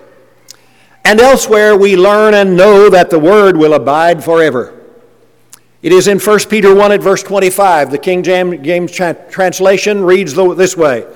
And 1.08 1.22
elsewhere 1.22 1.74
we 1.74 1.96
learn 1.96 2.34
and 2.34 2.54
know 2.54 2.90
that 2.90 3.08
the 3.08 3.18
word 3.18 3.56
will 3.56 3.72
abide 3.72 4.22
forever. 4.22 4.78
It 5.80 5.90
is 5.90 6.06
in 6.06 6.18
1 6.18 6.40
Peter 6.50 6.74
1 6.74 6.92
at 6.92 7.00
verse 7.00 7.22
25. 7.22 7.90
The 7.90 7.96
King 7.96 8.22
James 8.22 8.92
translation 8.92 10.04
reads 10.04 10.34
this 10.34 10.76
way 10.76 11.06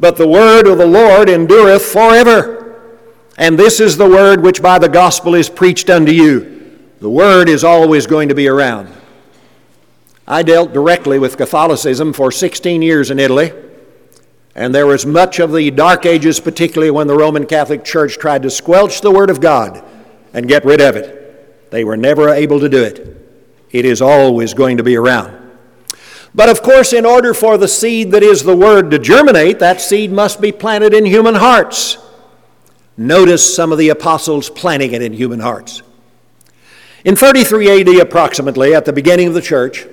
But 0.00 0.16
the 0.16 0.26
word 0.26 0.66
of 0.66 0.78
the 0.78 0.86
Lord 0.86 1.28
endureth 1.28 1.84
forever. 1.84 2.80
And 3.36 3.58
this 3.58 3.78
is 3.78 3.98
the 3.98 4.08
word 4.08 4.42
which 4.42 4.62
by 4.62 4.78
the 4.78 4.88
gospel 4.88 5.34
is 5.34 5.50
preached 5.50 5.90
unto 5.90 6.12
you. 6.12 6.80
The 7.00 7.10
word 7.10 7.50
is 7.50 7.62
always 7.62 8.06
going 8.06 8.30
to 8.30 8.34
be 8.34 8.48
around. 8.48 8.90
I 10.26 10.44
dealt 10.44 10.72
directly 10.72 11.18
with 11.18 11.36
Catholicism 11.36 12.14
for 12.14 12.32
16 12.32 12.80
years 12.80 13.10
in 13.10 13.18
Italy, 13.18 13.52
and 14.54 14.74
there 14.74 14.86
was 14.86 15.06
much 15.06 15.38
of 15.38 15.52
the 15.52 15.70
Dark 15.70 16.04
Ages, 16.04 16.38
particularly 16.38 16.90
when 16.90 17.06
the 17.06 17.16
Roman 17.16 17.46
Catholic 17.46 17.84
Church 17.84 18.18
tried 18.18 18.42
to 18.42 18.50
squelch 18.50 19.00
the 19.00 19.10
Word 19.10 19.30
of 19.30 19.40
God 19.40 19.82
and 20.34 20.46
get 20.46 20.64
rid 20.64 20.80
of 20.80 20.96
it. 20.96 21.70
They 21.70 21.84
were 21.84 21.96
never 21.96 22.28
able 22.28 22.60
to 22.60 22.68
do 22.68 22.82
it. 22.82 23.16
It 23.70 23.86
is 23.86 24.02
always 24.02 24.52
going 24.52 24.76
to 24.76 24.82
be 24.82 24.96
around. 24.96 25.38
But 26.34 26.48
of 26.48 26.62
course, 26.62 26.92
in 26.92 27.06
order 27.06 27.32
for 27.34 27.56
the 27.56 27.68
seed 27.68 28.10
that 28.10 28.22
is 28.22 28.42
the 28.42 28.56
Word 28.56 28.90
to 28.90 28.98
germinate, 28.98 29.58
that 29.58 29.80
seed 29.80 30.12
must 30.12 30.40
be 30.40 30.52
planted 30.52 30.92
in 30.92 31.06
human 31.06 31.34
hearts. 31.34 31.98
Notice 32.96 33.54
some 33.54 33.72
of 33.72 33.78
the 33.78 33.88
apostles 33.88 34.50
planting 34.50 34.92
it 34.92 35.02
in 35.02 35.14
human 35.14 35.40
hearts. 35.40 35.82
In 37.04 37.16
33 37.16 37.80
AD, 37.80 38.00
approximately, 38.00 38.74
at 38.74 38.84
the 38.84 38.92
beginning 38.92 39.28
of 39.28 39.34
the 39.34 39.42
church, 39.42 39.86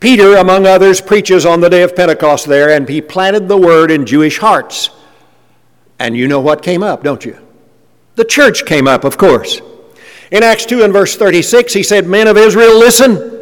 Peter, 0.00 0.36
among 0.36 0.66
others, 0.66 1.00
preaches 1.00 1.46
on 1.46 1.60
the 1.60 1.70
day 1.70 1.82
of 1.82 1.96
Pentecost 1.96 2.46
there, 2.46 2.70
and 2.70 2.88
he 2.88 3.00
planted 3.00 3.48
the 3.48 3.56
word 3.56 3.90
in 3.90 4.04
Jewish 4.04 4.38
hearts. 4.38 4.90
And 5.98 6.16
you 6.16 6.28
know 6.28 6.40
what 6.40 6.62
came 6.62 6.82
up, 6.82 7.02
don't 7.02 7.24
you? 7.24 7.38
The 8.16 8.24
church 8.24 8.66
came 8.66 8.86
up, 8.86 9.04
of 9.04 9.16
course. 9.16 9.60
In 10.30 10.42
Acts 10.42 10.66
2 10.66 10.82
and 10.82 10.92
verse 10.92 11.16
36, 11.16 11.72
he 11.72 11.82
said, 11.82 12.06
Men 12.06 12.28
of 12.28 12.36
Israel, 12.36 12.78
listen. 12.78 13.32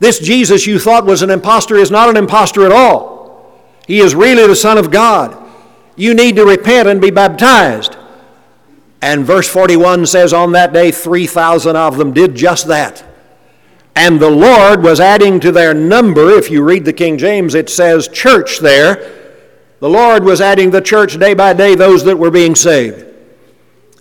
This 0.00 0.18
Jesus 0.18 0.66
you 0.66 0.78
thought 0.78 1.04
was 1.04 1.22
an 1.22 1.30
impostor 1.30 1.76
is 1.76 1.90
not 1.90 2.08
an 2.08 2.16
impostor 2.16 2.64
at 2.64 2.72
all. 2.72 3.60
He 3.86 4.00
is 4.00 4.14
really 4.14 4.46
the 4.46 4.56
Son 4.56 4.78
of 4.78 4.90
God. 4.90 5.36
You 5.96 6.14
need 6.14 6.36
to 6.36 6.46
repent 6.46 6.88
and 6.88 7.00
be 7.00 7.10
baptized. 7.10 7.96
And 9.02 9.24
verse 9.24 9.48
41 9.48 10.06
says, 10.06 10.32
On 10.32 10.52
that 10.52 10.72
day, 10.72 10.90
3,000 10.90 11.76
of 11.76 11.96
them 11.96 12.12
did 12.12 12.34
just 12.34 12.66
that. 12.68 13.04
And 13.96 14.20
the 14.20 14.30
Lord 14.30 14.82
was 14.82 15.00
adding 15.00 15.40
to 15.40 15.52
their 15.52 15.74
number, 15.74 16.30
if 16.30 16.50
you 16.50 16.62
read 16.62 16.84
the 16.84 16.92
King 16.92 17.18
James, 17.18 17.54
it 17.54 17.68
says 17.68 18.08
church 18.08 18.58
there. 18.60 19.18
The 19.80 19.88
Lord 19.88 20.24
was 20.24 20.40
adding 20.40 20.70
the 20.70 20.80
church 20.80 21.18
day 21.18 21.34
by 21.34 21.52
day 21.52 21.74
those 21.74 22.04
that 22.04 22.18
were 22.18 22.30
being 22.30 22.54
saved. 22.54 23.06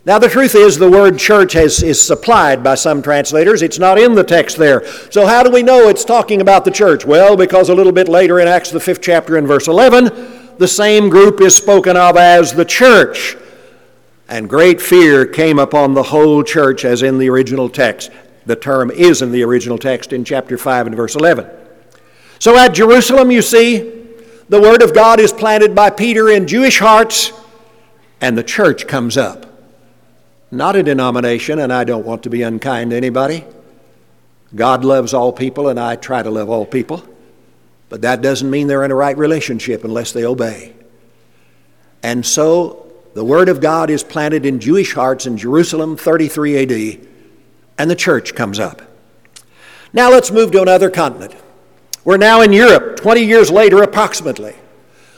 Now, 0.05 0.17
the 0.17 0.29
truth 0.29 0.55
is, 0.55 0.77
the 0.77 0.89
word 0.89 1.19
church 1.19 1.53
has, 1.53 1.83
is 1.83 2.01
supplied 2.01 2.63
by 2.63 2.75
some 2.75 3.01
translators. 3.01 3.61
It's 3.61 3.79
not 3.79 3.99
in 3.99 4.15
the 4.15 4.23
text 4.23 4.57
there. 4.57 4.85
So, 5.11 5.27
how 5.27 5.43
do 5.43 5.51
we 5.51 5.61
know 5.61 5.89
it's 5.89 6.05
talking 6.05 6.41
about 6.41 6.65
the 6.65 6.71
church? 6.71 7.05
Well, 7.05 7.35
because 7.35 7.69
a 7.69 7.75
little 7.75 7.91
bit 7.91 8.07
later 8.07 8.39
in 8.39 8.47
Acts, 8.47 8.71
the 8.71 8.79
fifth 8.79 9.01
chapter, 9.01 9.37
in 9.37 9.45
verse 9.45 9.67
11, 9.67 10.57
the 10.57 10.67
same 10.67 11.09
group 11.09 11.41
is 11.41 11.55
spoken 11.55 11.97
of 11.97 12.17
as 12.17 12.53
the 12.53 12.65
church. 12.65 13.35
And 14.27 14.49
great 14.49 14.81
fear 14.81 15.25
came 15.25 15.59
upon 15.59 15.93
the 15.93 16.03
whole 16.03 16.43
church, 16.43 16.85
as 16.85 17.03
in 17.03 17.17
the 17.17 17.29
original 17.29 17.69
text. 17.69 18.09
The 18.49 18.55
term 18.55 18.89
is 18.89 19.21
in 19.21 19.31
the 19.31 19.43
original 19.43 19.77
text 19.77 20.11
in 20.11 20.25
chapter 20.25 20.57
5 20.57 20.87
and 20.87 20.95
verse 20.95 21.13
11. 21.15 21.47
So 22.39 22.57
at 22.57 22.69
Jerusalem, 22.69 23.29
you 23.29 23.43
see, 23.43 24.07
the 24.49 24.59
Word 24.59 24.81
of 24.81 24.91
God 24.91 25.19
is 25.19 25.31
planted 25.31 25.75
by 25.75 25.91
Peter 25.91 26.29
in 26.29 26.47
Jewish 26.47 26.79
hearts, 26.79 27.31
and 28.19 28.35
the 28.35 28.41
church 28.41 28.87
comes 28.87 29.17
up. 29.17 29.45
Not 30.49 30.75
a 30.75 30.81
denomination, 30.81 31.59
and 31.59 31.71
I 31.71 31.83
don't 31.83 32.07
want 32.07 32.23
to 32.23 32.31
be 32.31 32.41
unkind 32.41 32.89
to 32.89 32.97
anybody. 32.97 33.45
God 34.55 34.83
loves 34.83 35.13
all 35.13 35.31
people, 35.31 35.69
and 35.69 35.79
I 35.79 35.95
try 35.95 36.23
to 36.23 36.31
love 36.31 36.49
all 36.49 36.65
people. 36.65 37.07
But 37.87 38.01
that 38.01 38.23
doesn't 38.23 38.49
mean 38.49 38.65
they're 38.65 38.83
in 38.83 38.89
a 38.89 38.95
right 38.95 39.15
relationship 39.15 39.83
unless 39.83 40.11
they 40.11 40.25
obey. 40.25 40.73
And 42.01 42.25
so 42.25 42.91
the 43.13 43.23
Word 43.23 43.47
of 43.47 43.61
God 43.61 43.91
is 43.91 44.03
planted 44.03 44.43
in 44.43 44.59
Jewish 44.59 44.95
hearts 44.95 45.27
in 45.27 45.37
Jerusalem, 45.37 45.95
33 45.95 46.97
AD, 46.97 47.09
and 47.79 47.89
the 47.89 47.95
church 47.95 48.35
comes 48.35 48.59
up. 48.59 48.83
Now 49.91 50.11
let's 50.11 50.29
move 50.29 50.51
to 50.51 50.61
another 50.61 50.91
continent. 50.91 51.33
We're 52.03 52.17
now 52.17 52.41
in 52.41 52.53
Europe, 52.53 52.97
20 52.97 53.21
years 53.21 53.49
later 53.49 53.81
approximately. 53.81 54.55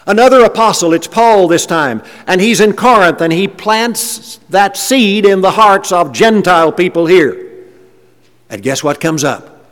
Another 0.07 0.43
apostle, 0.43 0.93
it's 0.93 1.07
Paul 1.07 1.47
this 1.47 1.65
time, 1.65 2.01
and 2.25 2.39
he's 2.39 2.61
in 2.61 2.73
Corinth 2.73 3.21
and 3.21 3.33
he 3.33 3.47
plants 3.47 4.37
that 4.49 4.77
seed 4.77 5.25
in 5.25 5.41
the 5.41 5.51
hearts 5.51 5.91
of 5.91 6.13
Gentile 6.13 6.71
people 6.71 7.07
here. 7.07 7.67
And 8.49 8.63
guess 8.63 8.83
what 8.83 8.99
comes 8.99 9.23
up? 9.23 9.65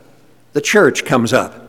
The 0.52 0.60
church 0.60 1.04
comes 1.04 1.32
up. 1.32 1.68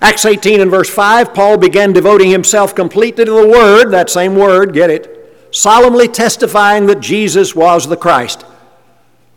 Acts 0.00 0.24
18 0.24 0.60
and 0.60 0.70
verse 0.70 0.90
5, 0.90 1.32
Paul 1.32 1.58
began 1.58 1.92
devoting 1.92 2.30
himself 2.30 2.74
completely 2.74 3.24
to 3.24 3.30
the 3.30 3.48
Word, 3.48 3.90
that 3.90 4.10
same 4.10 4.34
word, 4.34 4.74
get 4.74 4.90
it, 4.90 5.48
solemnly 5.52 6.08
testifying 6.08 6.86
that 6.86 7.00
Jesus 7.00 7.54
was 7.54 7.86
the 7.86 7.96
Christ. 7.96 8.44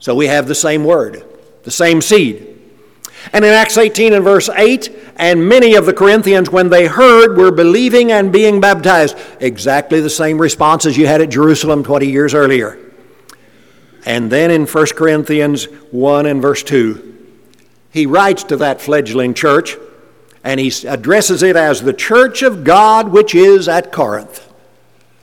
So 0.05 0.13
we 0.13 0.27
have 0.27 0.47
the 0.47 0.53
same 0.53 0.83
word, 0.83 1.25
the 1.63 1.71
same 1.71 1.99
seed. 1.99 2.61
And 3.33 3.43
in 3.43 3.51
Acts 3.51 3.75
18 3.75 4.13
and 4.13 4.23
verse 4.23 4.49
8, 4.49 4.95
and 5.15 5.49
many 5.49 5.73
of 5.73 5.87
the 5.87 5.93
Corinthians, 5.93 6.47
when 6.47 6.69
they 6.69 6.85
heard, 6.85 7.35
were 7.35 7.49
believing 7.49 8.11
and 8.11 8.31
being 8.31 8.61
baptized. 8.61 9.17
Exactly 9.39 10.01
the 10.01 10.09
same 10.11 10.37
response 10.37 10.85
as 10.85 10.95
you 10.95 11.07
had 11.07 11.21
at 11.21 11.31
Jerusalem 11.31 11.83
20 11.83 12.05
years 12.05 12.35
earlier. 12.35 12.77
And 14.05 14.31
then 14.31 14.51
in 14.51 14.67
1 14.67 14.85
Corinthians 14.95 15.65
1 15.89 16.27
and 16.27 16.39
verse 16.39 16.61
2, 16.61 17.33
he 17.89 18.05
writes 18.05 18.43
to 18.43 18.57
that 18.57 18.81
fledgling 18.81 19.33
church 19.33 19.75
and 20.43 20.59
he 20.59 20.71
addresses 20.87 21.41
it 21.41 21.55
as 21.55 21.81
the 21.81 21.93
church 21.93 22.43
of 22.43 22.63
God 22.63 23.09
which 23.09 23.33
is 23.33 23.67
at 23.67 23.91
Corinth. 23.91 24.53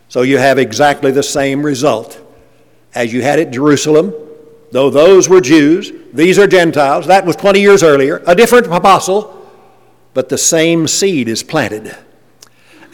So 0.08 0.22
you 0.22 0.38
have 0.38 0.58
exactly 0.58 1.12
the 1.12 1.22
same 1.22 1.64
result 1.64 2.20
as 2.96 3.12
you 3.12 3.22
had 3.22 3.38
at 3.38 3.52
Jerusalem 3.52 4.12
Though 4.72 4.88
those 4.88 5.28
were 5.28 5.42
Jews, 5.42 5.92
these 6.14 6.38
are 6.38 6.46
Gentiles. 6.46 7.06
That 7.06 7.26
was 7.26 7.36
20 7.36 7.60
years 7.60 7.82
earlier, 7.82 8.22
a 8.26 8.34
different 8.34 8.66
apostle, 8.68 9.46
but 10.14 10.30
the 10.30 10.38
same 10.38 10.88
seed 10.88 11.28
is 11.28 11.42
planted. 11.42 11.94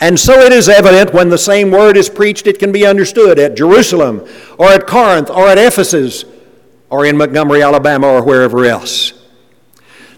And 0.00 0.18
so 0.18 0.40
it 0.40 0.52
is 0.52 0.68
evident 0.68 1.14
when 1.14 1.28
the 1.28 1.38
same 1.38 1.70
word 1.70 1.96
is 1.96 2.10
preached, 2.10 2.48
it 2.48 2.58
can 2.58 2.72
be 2.72 2.84
understood 2.84 3.38
at 3.38 3.56
Jerusalem 3.56 4.26
or 4.58 4.66
at 4.66 4.88
Corinth 4.88 5.30
or 5.30 5.46
at 5.46 5.56
Ephesus 5.56 6.24
or 6.90 7.06
in 7.06 7.16
Montgomery, 7.16 7.62
Alabama 7.62 8.08
or 8.08 8.24
wherever 8.24 8.64
else. 8.64 9.12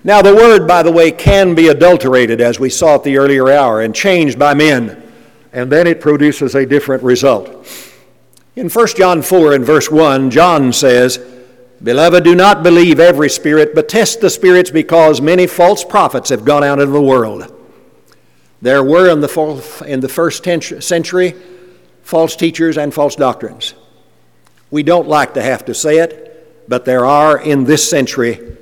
Now, 0.03 0.23
the 0.23 0.35
word, 0.35 0.67
by 0.67 0.83
the 0.83 0.93
way, 0.93 1.11
can 1.11 1.55
be 1.55 1.69
adulterated, 1.69 2.41
as 2.41 2.59
we 2.59 2.71
saw 2.71 2.95
at 2.95 3.05
the 3.05 3.19
earlier 3.19 3.51
hour, 3.51 3.83
and 3.83 3.95
changed 3.95 4.39
by 4.39 4.55
men, 4.55 5.03
and 5.53 5.71
then 5.71 5.87
it 5.87 6.01
produces 6.01 6.55
a 6.55 6.65
different 6.65 7.03
result. 7.03 7.69
In 8.57 8.71
1 8.71 8.87
John 8.97 9.21
4 9.21 9.53
and 9.53 9.65
verse 9.65 9.91
1, 9.91 10.31
John 10.31 10.73
says, 10.73 11.19
Beloved, 11.83 12.25
do 12.25 12.35
not 12.35 12.63
believe 12.63 13.01
every 13.01 13.31
spirit, 13.31 13.75
but 13.75 13.89
test 13.89 14.21
the 14.21 14.29
spirits 14.29 14.71
because 14.71 15.21
many 15.21 15.47
false 15.47 15.83
prophets 15.83 16.29
have 16.29 16.45
gone 16.45 16.63
out 16.63 16.79
into 16.79 16.93
the 16.93 17.01
world. 17.01 17.55
There 18.61 18.85
were 18.85 19.09
in 19.09 19.21
the, 19.21 19.29
fourth, 19.29 19.81
in 19.83 20.01
the 20.01 20.09
first 20.09 20.45
century 20.45 21.35
false 22.03 22.37
teachers 22.37 22.77
and 22.77 22.93
false 22.93 23.17
doctrines. 23.17 23.75
We 24.71 24.83
don't 24.83 25.09
like 25.09 25.35
to 25.35 25.43
have 25.43 25.65
to 25.67 25.75
say 25.75 25.99
it, 25.99 26.69
but 26.69 26.85
there 26.85 27.07
are 27.07 27.41
in 27.41 27.65
this 27.65 27.89
century 27.89 28.57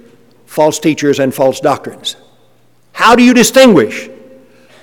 false 0.46 0.78
teachers 0.78 1.18
and 1.18 1.34
false 1.34 1.60
doctrines. 1.60 2.16
How 2.92 3.16
do 3.16 3.22
you 3.22 3.34
distinguish? 3.34 4.08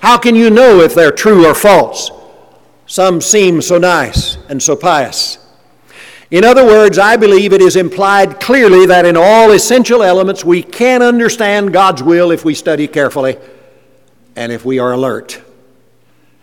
How 0.00 0.18
can 0.18 0.34
you 0.34 0.50
know 0.50 0.80
if 0.80 0.94
they're 0.94 1.10
true 1.10 1.46
or 1.46 1.54
false? 1.54 2.10
Some 2.86 3.20
seem 3.20 3.62
so 3.62 3.78
nice 3.78 4.36
and 4.48 4.62
so 4.62 4.76
pious. 4.76 5.38
In 6.30 6.44
other 6.44 6.64
words, 6.64 6.98
I 6.98 7.16
believe 7.16 7.52
it 7.52 7.62
is 7.62 7.76
implied 7.76 8.40
clearly 8.40 8.86
that 8.86 9.06
in 9.06 9.16
all 9.16 9.52
essential 9.52 10.02
elements 10.02 10.44
we 10.44 10.62
can 10.62 11.02
understand 11.02 11.72
God's 11.72 12.02
will 12.02 12.32
if 12.32 12.44
we 12.44 12.54
study 12.54 12.88
carefully 12.88 13.38
and 14.34 14.50
if 14.50 14.64
we 14.64 14.78
are 14.78 14.92
alert. 14.92 15.40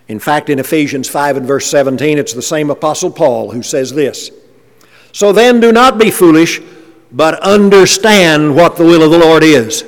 In 0.08 0.20
fact, 0.20 0.50
in 0.50 0.60
Ephesians 0.60 1.10
5 1.10 1.38
and 1.38 1.46
verse 1.46 1.66
17, 1.68 2.18
it's 2.18 2.34
the 2.34 2.42
same 2.42 2.70
Apostle 2.70 3.12
Paul 3.12 3.52
who 3.52 3.62
says 3.62 3.94
this 3.94 4.32
So 5.12 5.34
then, 5.34 5.60
do 5.60 5.72
not 5.72 5.98
be 5.98 6.12
foolish, 6.12 6.62
but 7.12 7.42
understand 7.42 8.56
what 8.56 8.78
the 8.78 8.86
will 8.86 9.04
of 9.04 9.12
the 9.12 9.20
Lord 9.20 9.44
is. 9.44 9.86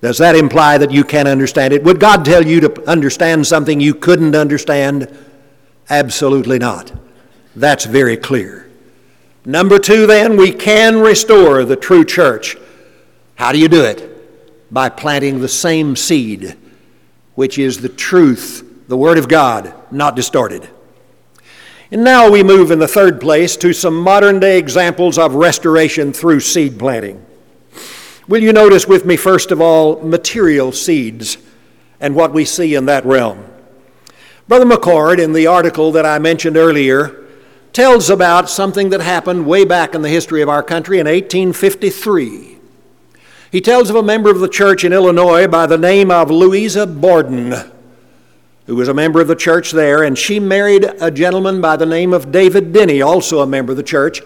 Does 0.00 0.18
that 0.18 0.34
imply 0.34 0.78
that 0.78 0.90
you 0.90 1.04
can't 1.04 1.28
understand 1.28 1.74
it? 1.74 1.84
Would 1.84 2.00
God 2.00 2.24
tell 2.24 2.44
you 2.44 2.60
to 2.60 2.88
understand 2.88 3.46
something 3.46 3.80
you 3.80 3.94
couldn't 3.94 4.34
understand? 4.34 5.14
Absolutely 5.90 6.58
not. 6.58 6.92
That's 7.54 7.84
very 7.84 8.16
clear. 8.16 8.69
Number 9.50 9.80
two, 9.80 10.06
then, 10.06 10.36
we 10.36 10.52
can 10.52 11.00
restore 11.00 11.64
the 11.64 11.74
true 11.74 12.04
church. 12.04 12.56
How 13.34 13.50
do 13.50 13.58
you 13.58 13.66
do 13.66 13.82
it? 13.82 14.72
By 14.72 14.90
planting 14.90 15.40
the 15.40 15.48
same 15.48 15.96
seed, 15.96 16.56
which 17.34 17.58
is 17.58 17.80
the 17.80 17.88
truth, 17.88 18.84
the 18.86 18.96
Word 18.96 19.18
of 19.18 19.26
God, 19.26 19.74
not 19.90 20.14
distorted. 20.14 20.70
And 21.90 22.04
now 22.04 22.30
we 22.30 22.44
move 22.44 22.70
in 22.70 22.78
the 22.78 22.86
third 22.86 23.20
place 23.20 23.56
to 23.56 23.72
some 23.72 24.00
modern 24.00 24.38
day 24.38 24.56
examples 24.56 25.18
of 25.18 25.34
restoration 25.34 26.12
through 26.12 26.38
seed 26.38 26.78
planting. 26.78 27.26
Will 28.28 28.44
you 28.44 28.52
notice 28.52 28.86
with 28.86 29.04
me, 29.04 29.16
first 29.16 29.50
of 29.50 29.60
all, 29.60 30.00
material 30.00 30.70
seeds 30.70 31.38
and 31.98 32.14
what 32.14 32.32
we 32.32 32.44
see 32.44 32.76
in 32.76 32.86
that 32.86 33.04
realm? 33.04 33.44
Brother 34.46 34.64
McCord, 34.64 35.18
in 35.18 35.32
the 35.32 35.48
article 35.48 35.90
that 35.90 36.06
I 36.06 36.20
mentioned 36.20 36.56
earlier, 36.56 37.26
tells 37.72 38.10
about 38.10 38.50
something 38.50 38.90
that 38.90 39.00
happened 39.00 39.46
way 39.46 39.64
back 39.64 39.94
in 39.94 40.02
the 40.02 40.08
history 40.08 40.42
of 40.42 40.48
our 40.48 40.62
country 40.62 40.98
in 40.98 41.06
1853. 41.06 42.58
He 43.50 43.60
tells 43.60 43.90
of 43.90 43.96
a 43.96 44.02
member 44.02 44.30
of 44.30 44.40
the 44.40 44.48
church 44.48 44.84
in 44.84 44.92
Illinois 44.92 45.46
by 45.46 45.66
the 45.66 45.78
name 45.78 46.10
of 46.10 46.30
Louisa 46.30 46.86
Boren, 46.86 47.54
who 48.66 48.76
was 48.76 48.88
a 48.88 48.94
member 48.94 49.20
of 49.20 49.28
the 49.28 49.34
church 49.34 49.72
there, 49.72 50.04
and 50.04 50.16
she 50.16 50.38
married 50.38 50.84
a 51.00 51.10
gentleman 51.10 51.60
by 51.60 51.76
the 51.76 51.86
name 51.86 52.12
of 52.12 52.30
David 52.30 52.72
Denny, 52.72 53.02
also 53.02 53.40
a 53.40 53.46
member 53.46 53.72
of 53.72 53.76
the 53.76 53.82
church. 53.82 54.20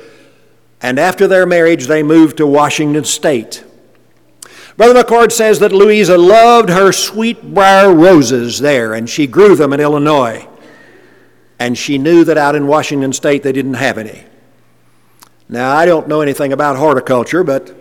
And 0.83 0.99
after 0.99 1.27
their 1.27 1.47
marriage, 1.47 1.87
they 1.87 2.03
moved 2.03 2.37
to 2.37 2.47
Washington 2.47 3.05
State. 3.05 3.65
Brother 4.77 5.03
McCord 5.03 5.33
says 5.33 5.61
that 5.61 5.73
Louisa 5.73 6.19
loved 6.19 6.69
her 6.69 6.93
sweet 6.93 7.55
briar 7.55 7.95
roses 7.95 8.59
there, 8.59 8.93
and 8.93 9.09
she 9.09 9.27
grew 9.27 9.55
them 9.57 9.73
in 9.73 9.81
Illinois. 9.81 10.47
And 11.59 11.79
she 11.79 11.99
knew 11.99 12.25
that 12.25 12.37
out 12.37 12.55
in 12.55 12.67
Washington 12.67 13.13
State 13.13 13.43
they 13.43 13.53
didn't 13.53 13.75
have 13.75 13.99
any. 13.99 14.25
Now, 15.49 15.77
I 15.77 15.87
don't 15.87 16.09
know 16.09 16.21
anything 16.21 16.53
about 16.53 16.77
horticulture, 16.77 17.45
but 17.45 17.77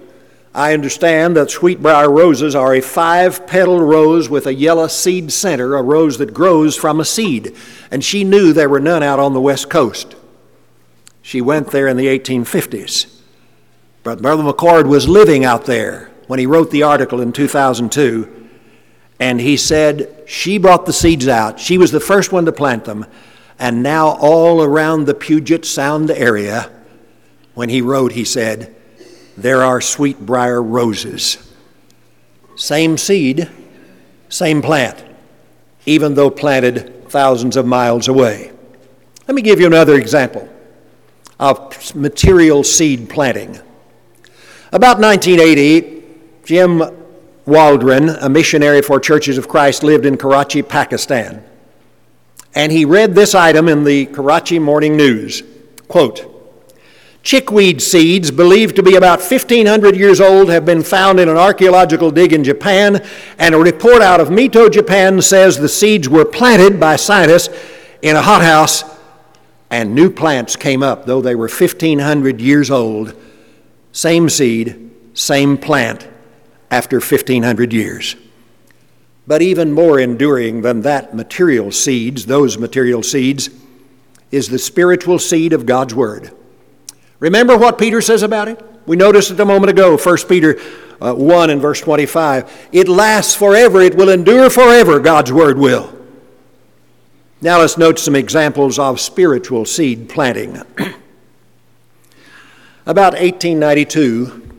I 0.54 0.74
understand 0.74 1.36
that 1.36 1.48
sweetbriar 1.48 2.10
roses 2.10 2.54
are 2.56 2.76
a 2.76 2.82
five 2.82 3.48
petal 3.48 3.80
rose 3.80 4.30
with 4.30 4.46
a 4.46 4.54
yellow 4.54 4.88
seed 4.88 5.32
center, 5.32 5.76
a 5.76 5.82
rose 5.82 6.20
that 6.20 6.34
grows 6.34 6.76
from 6.76 7.00
a 7.00 7.06
seed. 7.06 7.56
And 7.90 8.04
she 8.04 8.24
knew 8.24 8.54
there 8.54 8.70
were 8.70 8.80
none 8.80 9.02
out 9.02 9.20
on 9.20 9.34
the 9.34 9.42
West 9.42 9.70
Coast. 9.70 10.16
She 11.24 11.42
went 11.42 11.72
there 11.72 11.88
in 11.88 11.98
the 11.98 12.08
1850s. 12.08 13.22
But 14.04 14.22
Brother 14.22 14.44
McCord 14.44 14.88
was 14.88 15.08
living 15.08 15.46
out 15.46 15.66
there 15.66 16.12
when 16.28 16.38
he 16.38 16.46
wrote 16.46 16.70
the 16.70 16.84
article 16.84 17.22
in 17.22 17.32
2002. 17.32 18.50
And 19.20 19.40
he 19.40 19.58
said 19.58 20.24
she 20.28 20.58
brought 20.58 20.86
the 20.86 20.94
seeds 20.94 21.28
out. 21.28 21.60
She 21.60 21.78
was 21.78 21.92
the 21.92 22.00
first 22.00 22.32
one 22.32 22.46
to 22.46 22.52
plant 22.52 22.86
them. 22.86 23.06
And 23.60 23.84
now, 23.84 24.18
all 24.20 24.64
around 24.64 25.06
the 25.06 25.14
Puget 25.14 25.66
Sound 25.66 26.12
area, 26.12 26.70
when 27.54 27.70
he 27.70 27.82
wrote, 27.82 28.12
he 28.14 28.26
said, 28.26 28.76
there 29.38 29.64
are 29.64 29.80
sweetbriar 29.80 30.62
roses. 30.64 31.38
Same 32.56 32.98
seed, 32.98 33.50
same 34.30 34.62
plant, 34.62 35.04
even 35.86 36.14
though 36.14 36.30
planted 36.30 37.10
thousands 37.10 37.56
of 37.56 37.66
miles 37.66 38.08
away. 38.08 38.52
Let 39.28 39.36
me 39.36 39.42
give 39.42 39.60
you 39.60 39.68
another 39.68 39.96
example 39.96 40.50
of 41.40 41.96
material 41.96 42.64
seed 42.64 43.10
planting. 43.10 43.60
About 44.72 45.00
1980, 45.00 46.04
Jim 46.46 46.82
Waldron, 47.46 48.10
a 48.10 48.30
missionary 48.30 48.82
for 48.82 49.00
Churches 49.00 49.38
of 49.38 49.48
Christ, 49.48 49.84
lived 49.84 50.06
in 50.06 50.18
Karachi, 50.18 50.62
Pakistan. 50.62 51.44
And 52.56 52.72
he 52.72 52.86
read 52.86 53.16
this 53.16 53.34
item 53.34 53.68
in 53.68 53.84
the 53.84 54.06
Karachi 54.08 54.60
Morning 54.60 54.96
News. 54.96 55.44
Quote, 55.88 56.30
Chickweed 57.24 57.82
seeds, 57.82 58.32
believed 58.32 58.76
to 58.76 58.84
be 58.84 58.96
about 58.96 59.20
1,500 59.20 59.96
years 59.96 60.20
old, 60.20 60.50
have 60.50 60.66
been 60.66 60.84
found 60.84 61.22
in 61.22 61.30
an 61.30 61.38
archaeological 61.38 62.12
dig 62.12 62.34
in 62.34 62.44
Japan, 62.44 63.04
and 63.40 63.56
a 63.56 63.58
report 63.58 64.02
out 64.02 64.20
of 64.20 64.28
Mito, 64.28 64.70
Japan 64.70 65.22
says 65.22 65.58
the 65.58 65.70
seeds 65.70 66.10
were 66.10 66.26
planted 66.26 66.82
by 66.82 66.98
scientists 66.98 67.50
in 68.02 68.18
a 68.18 68.22
hothouse, 68.22 68.84
and 69.70 69.96
new 69.96 70.10
plants 70.10 70.58
came 70.58 70.84
up, 70.84 71.06
though 71.06 71.22
they 71.22 71.34
were 71.34 71.48
1,500 71.48 72.42
years 72.42 72.70
old. 72.70 73.16
Same 73.94 74.28
seed, 74.28 74.92
same 75.14 75.58
plant 75.58 76.08
after 76.70 76.98
1,500 76.98 77.72
years. 77.72 78.18
But 79.26 79.42
even 79.42 79.72
more 79.72 80.00
enduring 80.00 80.62
than 80.62 80.82
that 80.82 81.16
material 81.16 81.72
seeds, 81.72 82.26
those 82.26 82.58
material 82.58 83.04
seeds, 83.04 83.50
is 84.32 84.50
the 84.50 84.60
spiritual 84.60 85.20
seed 85.20 85.54
of 85.54 85.66
God's 85.66 85.96
Word. 85.96 86.32
Remember 87.20 87.58
what 87.58 87.78
Peter 87.78 88.02
says 88.02 88.24
about 88.24 88.50
it? 88.50 88.62
We 88.86 88.98
noticed 88.98 89.32
it 89.32 89.40
a 89.40 89.46
moment 89.46 89.70
ago, 89.70 89.98
1 89.98 90.18
Peter 90.28 90.60
uh, 91.00 91.14
1 91.14 91.50
and 91.50 91.62
verse 91.62 91.82
25. 91.82 92.68
It 92.72 92.88
lasts 92.88 93.36
forever, 93.36 93.82
it 93.82 93.96
will 93.96 94.10
endure 94.10 94.50
forever, 94.50 95.00
God's 95.00 95.32
word 95.32 95.58
will. 95.58 95.98
Now 97.42 97.60
let's 97.60 97.78
note 97.78 98.00
some 98.00 98.16
examples 98.16 98.80
of 98.80 99.00
spiritual 99.00 99.66
seed 99.66 100.10
planting. 100.10 100.58
About 102.86 103.14
1892, 103.14 104.50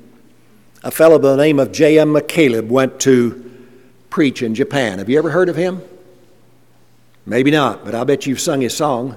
a 0.82 0.90
fellow 0.90 1.18
by 1.18 1.30
the 1.30 1.36
name 1.36 1.58
of 1.58 1.72
J.M. 1.72 2.12
McCaleb 2.14 2.68
went 2.68 3.00
to 3.00 3.53
preach 4.14 4.44
in 4.44 4.54
Japan. 4.54 5.00
Have 5.00 5.08
you 5.08 5.18
ever 5.18 5.30
heard 5.30 5.48
of 5.48 5.56
him? 5.56 5.82
Maybe 7.26 7.50
not, 7.50 7.84
but 7.84 7.96
I 7.96 8.04
bet 8.04 8.26
you've 8.26 8.38
sung 8.38 8.60
his 8.60 8.72
song, 8.72 9.16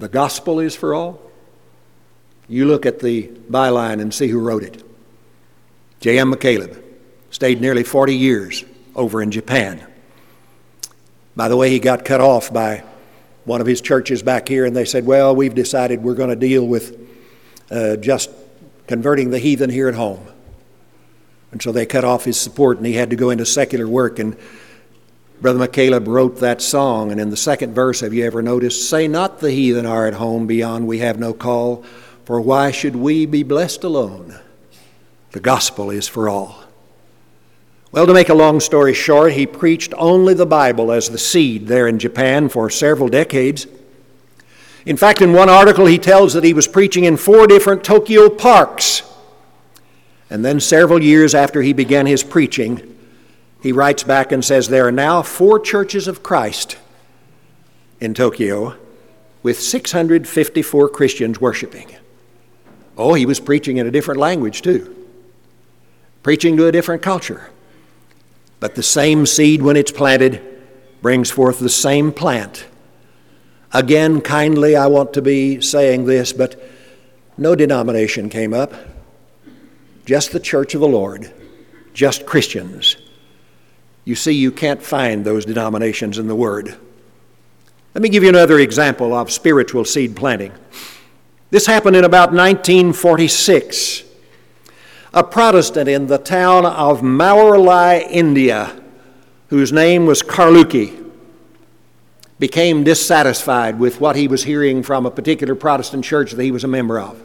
The 0.00 0.08
Gospel 0.08 0.58
is 0.58 0.74
for 0.74 0.92
All. 0.92 1.22
You 2.48 2.64
look 2.64 2.84
at 2.84 2.98
the 2.98 3.28
byline 3.48 4.00
and 4.00 4.12
see 4.12 4.26
who 4.26 4.40
wrote 4.40 4.64
it. 4.64 4.82
J.M. 6.00 6.34
McCaleb 6.34 6.82
stayed 7.30 7.60
nearly 7.60 7.84
40 7.84 8.16
years 8.16 8.64
over 8.96 9.22
in 9.22 9.30
Japan. 9.30 9.86
By 11.36 11.46
the 11.46 11.56
way, 11.56 11.70
he 11.70 11.78
got 11.78 12.04
cut 12.04 12.20
off 12.20 12.52
by 12.52 12.82
one 13.44 13.60
of 13.60 13.68
his 13.68 13.80
churches 13.80 14.20
back 14.20 14.48
here, 14.48 14.64
and 14.64 14.74
they 14.74 14.84
said, 14.84 15.06
Well, 15.06 15.36
we've 15.36 15.54
decided 15.54 16.02
we're 16.02 16.16
going 16.16 16.30
to 16.30 16.34
deal 16.34 16.66
with 16.66 17.08
uh, 17.70 17.94
just 17.98 18.30
converting 18.88 19.30
the 19.30 19.38
heathen 19.38 19.70
here 19.70 19.86
at 19.86 19.94
home. 19.94 20.26
And 21.52 21.62
so 21.62 21.70
they 21.70 21.86
cut 21.86 22.04
off 22.04 22.24
his 22.24 22.40
support, 22.40 22.78
and 22.78 22.86
he 22.86 22.94
had 22.94 23.10
to 23.10 23.16
go 23.16 23.30
into 23.30 23.46
secular 23.46 23.86
work. 23.86 24.18
And 24.18 24.36
Brother 25.40 25.58
McCaleb 25.58 26.06
wrote 26.06 26.40
that 26.40 26.62
song, 26.62 27.12
and 27.12 27.20
in 27.20 27.30
the 27.30 27.36
second 27.36 27.74
verse, 27.74 28.00
have 28.00 28.14
you 28.14 28.24
ever 28.24 28.42
noticed? 28.42 28.88
Say 28.88 29.06
not 29.06 29.40
the 29.40 29.50
heathen 29.50 29.86
are 29.86 30.06
at 30.06 30.14
home 30.14 30.46
beyond 30.46 30.86
we 30.86 30.98
have 30.98 31.18
no 31.18 31.32
call. 31.32 31.84
For 32.24 32.40
why 32.40 32.70
should 32.70 32.96
we 32.96 33.26
be 33.26 33.42
blessed 33.42 33.84
alone? 33.84 34.38
The 35.32 35.40
gospel 35.40 35.90
is 35.90 36.08
for 36.08 36.28
all. 36.28 36.62
Well, 37.90 38.06
to 38.06 38.14
make 38.14 38.30
a 38.30 38.34
long 38.34 38.60
story 38.60 38.94
short, 38.94 39.32
he 39.32 39.46
preached 39.46 39.92
only 39.98 40.32
the 40.32 40.46
Bible 40.46 40.92
as 40.92 41.10
the 41.10 41.18
seed 41.18 41.66
there 41.66 41.86
in 41.86 41.98
Japan 41.98 42.48
for 42.48 42.70
several 42.70 43.08
decades. 43.08 43.66
In 44.86 44.96
fact, 44.96 45.20
in 45.20 45.34
one 45.34 45.50
article, 45.50 45.84
he 45.84 45.98
tells 45.98 46.32
that 46.32 46.44
he 46.44 46.54
was 46.54 46.66
preaching 46.66 47.04
in 47.04 47.18
four 47.18 47.46
different 47.46 47.84
Tokyo 47.84 48.30
parks. 48.30 49.02
And 50.32 50.42
then, 50.42 50.60
several 50.60 51.02
years 51.02 51.34
after 51.34 51.60
he 51.60 51.74
began 51.74 52.06
his 52.06 52.24
preaching, 52.24 52.98
he 53.62 53.70
writes 53.70 54.02
back 54.02 54.32
and 54.32 54.42
says, 54.42 54.66
There 54.66 54.86
are 54.86 54.90
now 54.90 55.20
four 55.20 55.60
churches 55.60 56.08
of 56.08 56.22
Christ 56.22 56.78
in 58.00 58.14
Tokyo 58.14 58.74
with 59.42 59.60
654 59.60 60.88
Christians 60.88 61.38
worshiping. 61.38 61.94
Oh, 62.96 63.12
he 63.12 63.26
was 63.26 63.40
preaching 63.40 63.76
in 63.76 63.86
a 63.86 63.90
different 63.90 64.20
language 64.20 64.62
too, 64.62 64.96
preaching 66.22 66.56
to 66.56 66.66
a 66.66 66.72
different 66.72 67.02
culture. 67.02 67.50
But 68.58 68.74
the 68.74 68.82
same 68.82 69.26
seed, 69.26 69.60
when 69.60 69.76
it's 69.76 69.92
planted, 69.92 70.40
brings 71.02 71.30
forth 71.30 71.58
the 71.58 71.68
same 71.68 72.10
plant. 72.10 72.64
Again, 73.70 74.22
kindly, 74.22 74.76
I 74.76 74.86
want 74.86 75.12
to 75.12 75.20
be 75.20 75.60
saying 75.60 76.06
this, 76.06 76.32
but 76.32 76.58
no 77.36 77.54
denomination 77.54 78.30
came 78.30 78.54
up, 78.54 78.72
just 80.04 80.32
the 80.32 80.40
church 80.40 80.74
of 80.74 80.80
the 80.80 80.88
Lord, 80.88 81.32
just 81.94 82.26
Christians. 82.26 82.96
You 84.04 84.14
see, 84.14 84.32
you 84.32 84.50
can't 84.50 84.82
find 84.82 85.24
those 85.24 85.44
denominations 85.44 86.18
in 86.18 86.26
the 86.26 86.34
Word. 86.34 86.76
Let 87.94 88.02
me 88.02 88.08
give 88.08 88.22
you 88.22 88.30
another 88.30 88.58
example 88.58 89.14
of 89.14 89.30
spiritual 89.30 89.84
seed 89.84 90.16
planting. 90.16 90.52
This 91.50 91.66
happened 91.66 91.96
in 91.96 92.04
about 92.04 92.32
1946. 92.32 94.04
A 95.14 95.22
Protestant 95.22 95.88
in 95.88 96.06
the 96.06 96.16
town 96.16 96.64
of 96.64 97.02
Mauralai, 97.02 98.06
India, 98.10 98.80
whose 99.48 99.70
name 99.70 100.06
was 100.06 100.22
Karluki, 100.22 100.98
became 102.38 102.82
dissatisfied 102.82 103.78
with 103.78 104.00
what 104.00 104.16
he 104.16 104.26
was 104.26 104.44
hearing 104.44 104.82
from 104.82 105.04
a 105.04 105.10
particular 105.10 105.54
Protestant 105.54 106.04
church 106.04 106.32
that 106.32 106.42
he 106.42 106.50
was 106.50 106.64
a 106.64 106.68
member 106.68 106.98
of. 106.98 107.22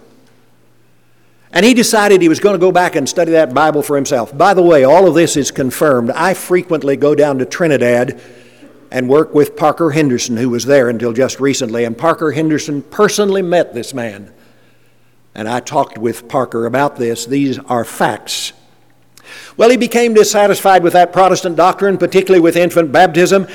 And 1.52 1.66
he 1.66 1.74
decided 1.74 2.22
he 2.22 2.30
was 2.30 2.40
going 2.40 2.56
to 2.56 2.60
go 2.60 2.72
back 2.72 2.96
and 2.96 3.08
study 3.08 3.32
that 3.32 3.54
Bible 3.54 3.82
for 3.82 3.96
himself. 3.96 4.38
By 4.38 4.54
the 4.54 4.62
way, 4.62 4.84
all 4.84 5.08
of 5.08 5.16
this 5.16 5.38
is 5.38 5.50
confirmed. 5.50 6.12
I 6.12 6.34
frequently 6.34 6.98
go 6.98 7.16
down 7.16 7.38
to 7.40 7.46
Trinidad 7.46 8.20
and 8.92 9.10
work 9.10 9.34
with 9.34 9.56
Parker 9.56 9.92
Henderson, 9.92 10.38
who 10.38 10.50
was 10.50 10.66
there 10.66 10.90
until 10.90 11.14
just 11.14 11.40
recently. 11.40 11.84
And 11.86 11.98
Parker 11.98 12.32
Henderson 12.32 12.82
personally 12.82 13.42
met 13.42 13.74
this 13.74 13.94
man. 13.94 14.34
And 15.36 15.48
I 15.48 15.60
talked 15.60 15.98
with 15.98 16.28
Parker 16.28 16.66
about 16.66 16.96
this. 16.96 17.26
These 17.26 17.60
are 17.60 17.86
facts. 17.86 18.54
Well, 19.56 19.70
he 19.70 19.78
became 19.78 20.14
dissatisfied 20.14 20.84
with 20.84 20.94
that 20.94 21.14
Protestant 21.14 21.56
doctrine, 21.56 21.98
particularly 21.98 22.42
with 22.42 22.56
infant 22.56 22.92
baptism 22.92 23.48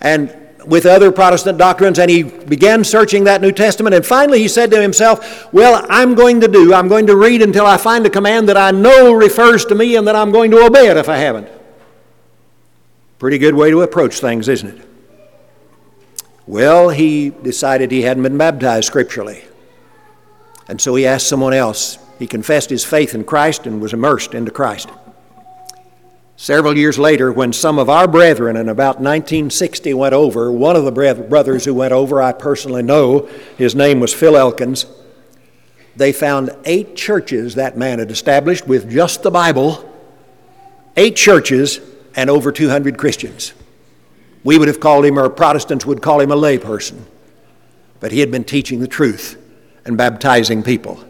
and 0.00 0.36
with 0.66 0.86
other 0.86 1.12
Protestant 1.12 1.58
doctrines, 1.58 1.98
and 1.98 2.10
he 2.10 2.22
began 2.22 2.84
searching 2.84 3.24
that 3.24 3.40
New 3.40 3.52
Testament. 3.52 3.94
And 3.94 4.04
finally, 4.04 4.40
he 4.40 4.48
said 4.48 4.70
to 4.70 4.80
himself, 4.80 5.52
Well, 5.52 5.84
I'm 5.88 6.14
going 6.14 6.40
to 6.40 6.48
do, 6.48 6.72
I'm 6.74 6.88
going 6.88 7.06
to 7.06 7.16
read 7.16 7.42
until 7.42 7.66
I 7.66 7.76
find 7.76 8.06
a 8.06 8.10
command 8.10 8.48
that 8.48 8.56
I 8.56 8.70
know 8.70 9.12
refers 9.12 9.64
to 9.66 9.74
me 9.74 9.96
and 9.96 10.06
that 10.06 10.16
I'm 10.16 10.32
going 10.32 10.50
to 10.52 10.64
obey 10.64 10.88
it 10.88 10.96
if 10.96 11.08
I 11.08 11.16
haven't. 11.16 11.48
Pretty 13.18 13.38
good 13.38 13.54
way 13.54 13.70
to 13.70 13.82
approach 13.82 14.20
things, 14.20 14.48
isn't 14.48 14.78
it? 14.78 14.88
Well, 16.46 16.90
he 16.90 17.30
decided 17.30 17.90
he 17.90 18.02
hadn't 18.02 18.22
been 18.22 18.36
baptized 18.36 18.86
scripturally. 18.86 19.44
And 20.68 20.80
so 20.80 20.94
he 20.94 21.06
asked 21.06 21.28
someone 21.28 21.54
else. 21.54 21.98
He 22.18 22.26
confessed 22.26 22.70
his 22.70 22.84
faith 22.84 23.14
in 23.14 23.24
Christ 23.24 23.66
and 23.66 23.80
was 23.80 23.92
immersed 23.92 24.34
into 24.34 24.50
Christ. 24.50 24.88
Several 26.36 26.76
years 26.76 26.98
later, 26.98 27.32
when 27.32 27.52
some 27.52 27.78
of 27.78 27.88
our 27.88 28.08
brethren 28.08 28.56
in 28.56 28.68
about 28.68 28.96
1960 28.96 29.94
went 29.94 30.14
over, 30.14 30.50
one 30.50 30.74
of 30.74 30.84
the 30.84 30.92
brothers 31.28 31.64
who 31.64 31.74
went 31.74 31.92
over, 31.92 32.20
I 32.20 32.32
personally 32.32 32.82
know, 32.82 33.28
his 33.56 33.74
name 33.74 34.00
was 34.00 34.12
Phil 34.12 34.36
Elkins. 34.36 34.86
They 35.96 36.12
found 36.12 36.50
eight 36.64 36.96
churches 36.96 37.54
that 37.54 37.76
man 37.76 38.00
had 38.00 38.10
established 38.10 38.66
with 38.66 38.90
just 38.90 39.22
the 39.22 39.30
Bible, 39.30 39.88
eight 40.96 41.14
churches, 41.14 41.80
and 42.16 42.28
over 42.28 42.50
200 42.50 42.98
Christians. 42.98 43.52
We 44.42 44.58
would 44.58 44.68
have 44.68 44.80
called 44.80 45.04
him, 45.04 45.18
or 45.18 45.30
Protestants 45.30 45.86
would 45.86 46.02
call 46.02 46.20
him, 46.20 46.32
a 46.32 46.36
layperson. 46.36 47.02
But 48.00 48.10
he 48.10 48.18
had 48.20 48.32
been 48.32 48.44
teaching 48.44 48.80
the 48.80 48.88
truth 48.88 49.40
and 49.84 49.96
baptizing 49.96 50.64
people. 50.64 51.02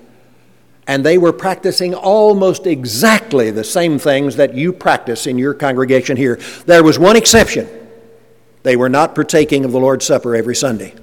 And 0.87 1.05
they 1.05 1.16
were 1.16 1.33
practicing 1.33 1.94
almost 1.94 2.66
exactly 2.66 3.51
the 3.51 3.64
same 3.64 3.99
things 3.99 4.37
that 4.37 4.55
you 4.55 4.73
practice 4.73 5.27
in 5.27 5.38
your 5.38 5.55
congregation 5.55 6.16
here. 6.16 6.37
There 6.66 6.83
was 6.83 6.99
one 6.99 7.16
exception 7.16 7.68
they 8.64 8.77
were 8.77 8.88
not 8.88 9.14
partaking 9.14 9.64
of 9.64 9.73
the 9.73 9.79
Lord's 9.79 10.07
Supper 10.07 10.35
every 10.35 10.57
Sunday. 10.57 10.94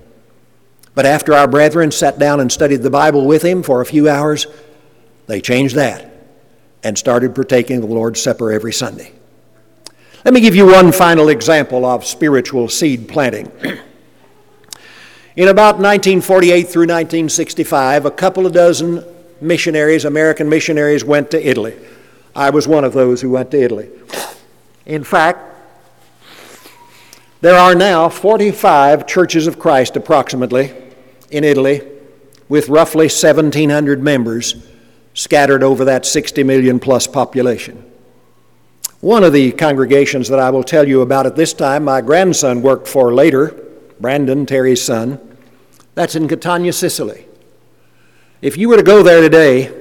But 0.93 1.05
after 1.05 1.33
our 1.33 1.47
brethren 1.47 1.91
sat 1.91 2.19
down 2.19 2.39
and 2.39 2.51
studied 2.51 2.81
the 2.81 2.89
Bible 2.89 3.25
with 3.25 3.43
him 3.43 3.63
for 3.63 3.81
a 3.81 3.85
few 3.85 4.09
hours, 4.09 4.47
they 5.27 5.39
changed 5.39 5.75
that 5.75 6.11
and 6.83 6.97
started 6.97 7.35
partaking 7.35 7.77
of 7.77 7.87
the 7.87 7.95
Lord's 7.95 8.21
Supper 8.21 8.51
every 8.51 8.73
Sunday. 8.73 9.13
Let 10.25 10.33
me 10.33 10.41
give 10.41 10.55
you 10.55 10.65
one 10.65 10.91
final 10.91 11.29
example 11.29 11.85
of 11.85 12.05
spiritual 12.05 12.67
seed 12.67 13.07
planting. 13.07 13.51
In 15.35 15.47
about 15.47 15.75
1948 15.75 16.63
through 16.63 16.81
1965, 16.81 18.05
a 18.05 18.11
couple 18.11 18.45
of 18.45 18.53
dozen 18.53 19.05
missionaries, 19.41 20.05
American 20.05 20.47
missionaries, 20.47 21.03
went 21.03 21.31
to 21.31 21.49
Italy. 21.49 21.75
I 22.35 22.49
was 22.49 22.67
one 22.67 22.83
of 22.83 22.93
those 22.93 23.21
who 23.21 23.31
went 23.31 23.51
to 23.51 23.61
Italy. 23.61 23.89
In 24.85 25.03
fact, 25.03 25.39
there 27.41 27.55
are 27.55 27.73
now 27.73 28.07
45 28.07 29.07
churches 29.07 29.47
of 29.47 29.57
Christ 29.57 29.95
approximately 29.95 30.73
in 31.31 31.43
Italy 31.43 31.81
with 32.47 32.69
roughly 32.69 33.05
1,700 33.05 34.01
members 34.01 34.55
scattered 35.13 35.63
over 35.63 35.85
that 35.85 36.05
60 36.05 36.43
million 36.43 36.79
plus 36.79 37.07
population. 37.07 37.91
One 38.99 39.23
of 39.23 39.33
the 39.33 39.51
congregations 39.53 40.27
that 40.27 40.39
I 40.39 40.51
will 40.51 40.63
tell 40.63 40.87
you 40.87 41.01
about 41.01 41.25
at 41.25 41.35
this 41.35 41.53
time, 41.53 41.85
my 41.85 42.01
grandson 42.01 42.61
worked 42.61 42.87
for 42.87 43.13
later 43.13 43.57
Brandon, 43.99 44.45
Terry's 44.45 44.81
son. 44.81 45.19
That's 45.95 46.15
in 46.15 46.27
Catania, 46.27 46.73
Sicily. 46.73 47.25
If 48.41 48.57
you 48.57 48.69
were 48.69 48.77
to 48.77 48.83
go 48.83 49.03
there 49.03 49.21
today, 49.21 49.71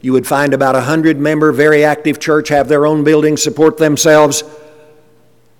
you 0.00 0.12
would 0.12 0.26
find 0.26 0.52
about 0.52 0.74
a 0.74 0.80
hundred 0.80 1.20
member, 1.20 1.52
very 1.52 1.84
active 1.84 2.18
church, 2.18 2.48
have 2.48 2.66
their 2.66 2.84
own 2.84 3.04
building, 3.04 3.36
support 3.36 3.76
themselves, 3.76 4.42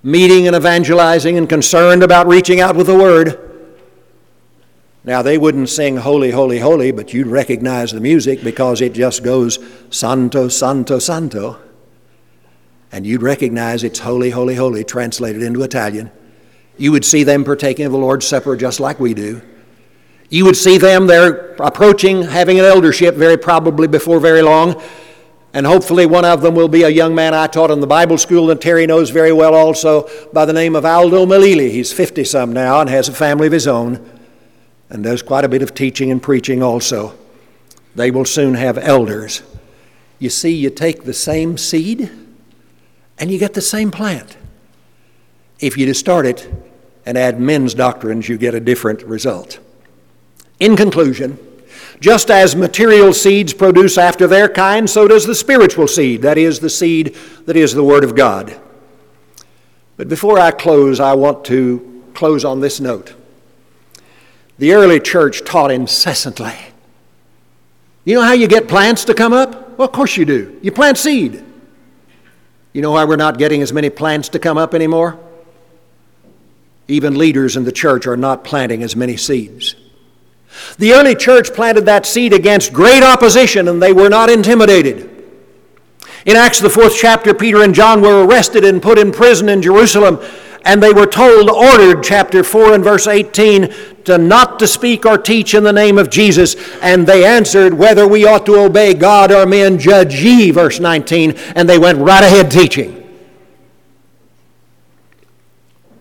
meeting 0.02 0.48
and 0.48 0.56
evangelizing 0.56 1.38
and 1.38 1.48
concerned 1.48 2.02
about 2.02 2.26
reaching 2.26 2.60
out 2.60 2.74
with 2.74 2.88
the 2.88 2.96
word. 2.96 3.46
Now, 5.04 5.22
they 5.22 5.38
wouldn't 5.38 5.68
sing 5.68 5.98
Holy, 5.98 6.32
Holy, 6.32 6.58
Holy, 6.58 6.90
but 6.90 7.14
you'd 7.14 7.28
recognize 7.28 7.92
the 7.92 8.00
music 8.00 8.42
because 8.42 8.80
it 8.80 8.94
just 8.94 9.22
goes 9.22 9.58
Santo, 9.90 10.48
Santo, 10.48 10.98
Santo. 10.98 11.58
And 12.90 13.06
you'd 13.06 13.22
recognize 13.22 13.84
it's 13.84 14.00
Holy, 14.00 14.30
Holy, 14.30 14.56
Holy 14.56 14.82
translated 14.82 15.42
into 15.42 15.62
Italian. 15.62 16.10
You 16.76 16.90
would 16.92 17.04
see 17.04 17.22
them 17.22 17.44
partaking 17.44 17.86
of 17.86 17.92
the 17.92 17.98
Lord's 17.98 18.26
Supper 18.26 18.56
just 18.56 18.80
like 18.80 18.98
we 18.98 19.14
do. 19.14 19.40
You 20.30 20.44
would 20.44 20.56
see 20.56 20.78
them, 20.78 21.08
they're 21.08 21.54
approaching 21.56 22.22
having 22.22 22.60
an 22.60 22.64
eldership 22.64 23.16
very 23.16 23.36
probably 23.36 23.88
before 23.88 24.20
very 24.20 24.42
long. 24.42 24.80
And 25.52 25.66
hopefully, 25.66 26.06
one 26.06 26.24
of 26.24 26.42
them 26.42 26.54
will 26.54 26.68
be 26.68 26.84
a 26.84 26.88
young 26.88 27.12
man 27.12 27.34
I 27.34 27.48
taught 27.48 27.72
in 27.72 27.80
the 27.80 27.86
Bible 27.86 28.16
school 28.16 28.46
that 28.46 28.60
Terry 28.60 28.86
knows 28.86 29.10
very 29.10 29.32
well 29.32 29.54
also 29.54 30.08
by 30.32 30.44
the 30.44 30.52
name 30.52 30.76
of 30.76 30.84
Aldo 30.84 31.26
Malili. 31.26 31.72
He's 31.72 31.92
50 31.92 32.22
some 32.22 32.52
now 32.52 32.80
and 32.80 32.88
has 32.88 33.08
a 33.08 33.12
family 33.12 33.48
of 33.48 33.52
his 33.52 33.66
own 33.66 34.08
and 34.88 35.02
does 35.02 35.22
quite 35.22 35.44
a 35.44 35.48
bit 35.48 35.62
of 35.62 35.74
teaching 35.74 36.12
and 36.12 36.22
preaching 36.22 36.62
also. 36.62 37.18
They 37.96 38.12
will 38.12 38.24
soon 38.24 38.54
have 38.54 38.78
elders. 38.78 39.42
You 40.20 40.30
see, 40.30 40.54
you 40.54 40.70
take 40.70 41.02
the 41.02 41.12
same 41.12 41.58
seed 41.58 42.12
and 43.18 43.30
you 43.32 43.38
get 43.38 43.54
the 43.54 43.60
same 43.60 43.90
plant. 43.90 44.36
If 45.58 45.76
you 45.76 45.84
distort 45.84 46.26
it 46.26 46.48
and 47.04 47.18
add 47.18 47.40
men's 47.40 47.74
doctrines, 47.74 48.28
you 48.28 48.38
get 48.38 48.54
a 48.54 48.60
different 48.60 49.02
result. 49.02 49.58
In 50.60 50.76
conclusion, 50.76 51.38
just 52.00 52.30
as 52.30 52.54
material 52.54 53.12
seeds 53.12 53.52
produce 53.52 53.98
after 53.98 54.26
their 54.26 54.48
kind, 54.48 54.88
so 54.88 55.08
does 55.08 55.26
the 55.26 55.34
spiritual 55.34 55.88
seed, 55.88 56.22
that 56.22 56.38
is, 56.38 56.60
the 56.60 56.70
seed 56.70 57.16
that 57.46 57.56
is 57.56 57.74
the 57.74 57.84
Word 57.84 58.04
of 58.04 58.14
God. 58.14 58.58
But 59.96 60.08
before 60.08 60.38
I 60.38 60.50
close, 60.50 61.00
I 61.00 61.14
want 61.14 61.44
to 61.46 62.04
close 62.14 62.44
on 62.44 62.60
this 62.60 62.80
note. 62.80 63.14
The 64.58 64.72
early 64.72 65.00
church 65.00 65.44
taught 65.44 65.70
incessantly. 65.70 66.54
You 68.04 68.14
know 68.14 68.22
how 68.22 68.32
you 68.32 68.48
get 68.48 68.68
plants 68.68 69.04
to 69.06 69.14
come 69.14 69.32
up? 69.32 69.78
Well, 69.78 69.88
of 69.88 69.92
course 69.92 70.16
you 70.16 70.24
do. 70.24 70.58
You 70.62 70.72
plant 70.72 70.98
seed. 70.98 71.44
You 72.72 72.82
know 72.82 72.92
why 72.92 73.04
we're 73.04 73.16
not 73.16 73.38
getting 73.38 73.62
as 73.62 73.72
many 73.72 73.90
plants 73.90 74.28
to 74.30 74.38
come 74.38 74.56
up 74.56 74.74
anymore? 74.74 75.18
Even 76.88 77.16
leaders 77.16 77.56
in 77.56 77.64
the 77.64 77.72
church 77.72 78.06
are 78.06 78.16
not 78.16 78.42
planting 78.42 78.82
as 78.82 78.96
many 78.96 79.16
seeds. 79.16 79.74
The 80.78 80.92
early 80.92 81.14
church 81.14 81.52
planted 81.52 81.86
that 81.86 82.06
seed 82.06 82.32
against 82.32 82.72
great 82.72 83.02
opposition 83.02 83.68
and 83.68 83.82
they 83.82 83.92
were 83.92 84.08
not 84.08 84.30
intimidated. 84.30 85.08
In 86.26 86.36
Acts, 86.36 86.60
the 86.60 86.70
fourth 86.70 86.96
chapter, 86.96 87.32
Peter 87.32 87.62
and 87.62 87.74
John 87.74 88.02
were 88.02 88.24
arrested 88.26 88.64
and 88.64 88.82
put 88.82 88.98
in 88.98 89.10
prison 89.10 89.48
in 89.48 89.62
Jerusalem, 89.62 90.18
and 90.66 90.82
they 90.82 90.92
were 90.92 91.06
told, 91.06 91.48
ordered, 91.48 92.02
chapter 92.02 92.44
4 92.44 92.74
and 92.74 92.84
verse 92.84 93.06
18, 93.06 93.72
to 94.04 94.18
not 94.18 94.58
to 94.58 94.66
speak 94.66 95.06
or 95.06 95.16
teach 95.16 95.54
in 95.54 95.64
the 95.64 95.72
name 95.72 95.96
of 95.96 96.10
Jesus. 96.10 96.56
And 96.82 97.06
they 97.06 97.24
answered, 97.24 97.72
whether 97.72 98.06
we 98.06 98.26
ought 98.26 98.44
to 98.46 98.58
obey 98.58 98.92
God 98.92 99.32
or 99.32 99.46
men, 99.46 99.78
judge 99.78 100.22
ye, 100.22 100.50
verse 100.50 100.78
19, 100.78 101.32
and 101.54 101.66
they 101.66 101.78
went 101.78 101.98
right 101.98 102.22
ahead 102.22 102.50
teaching. 102.50 102.99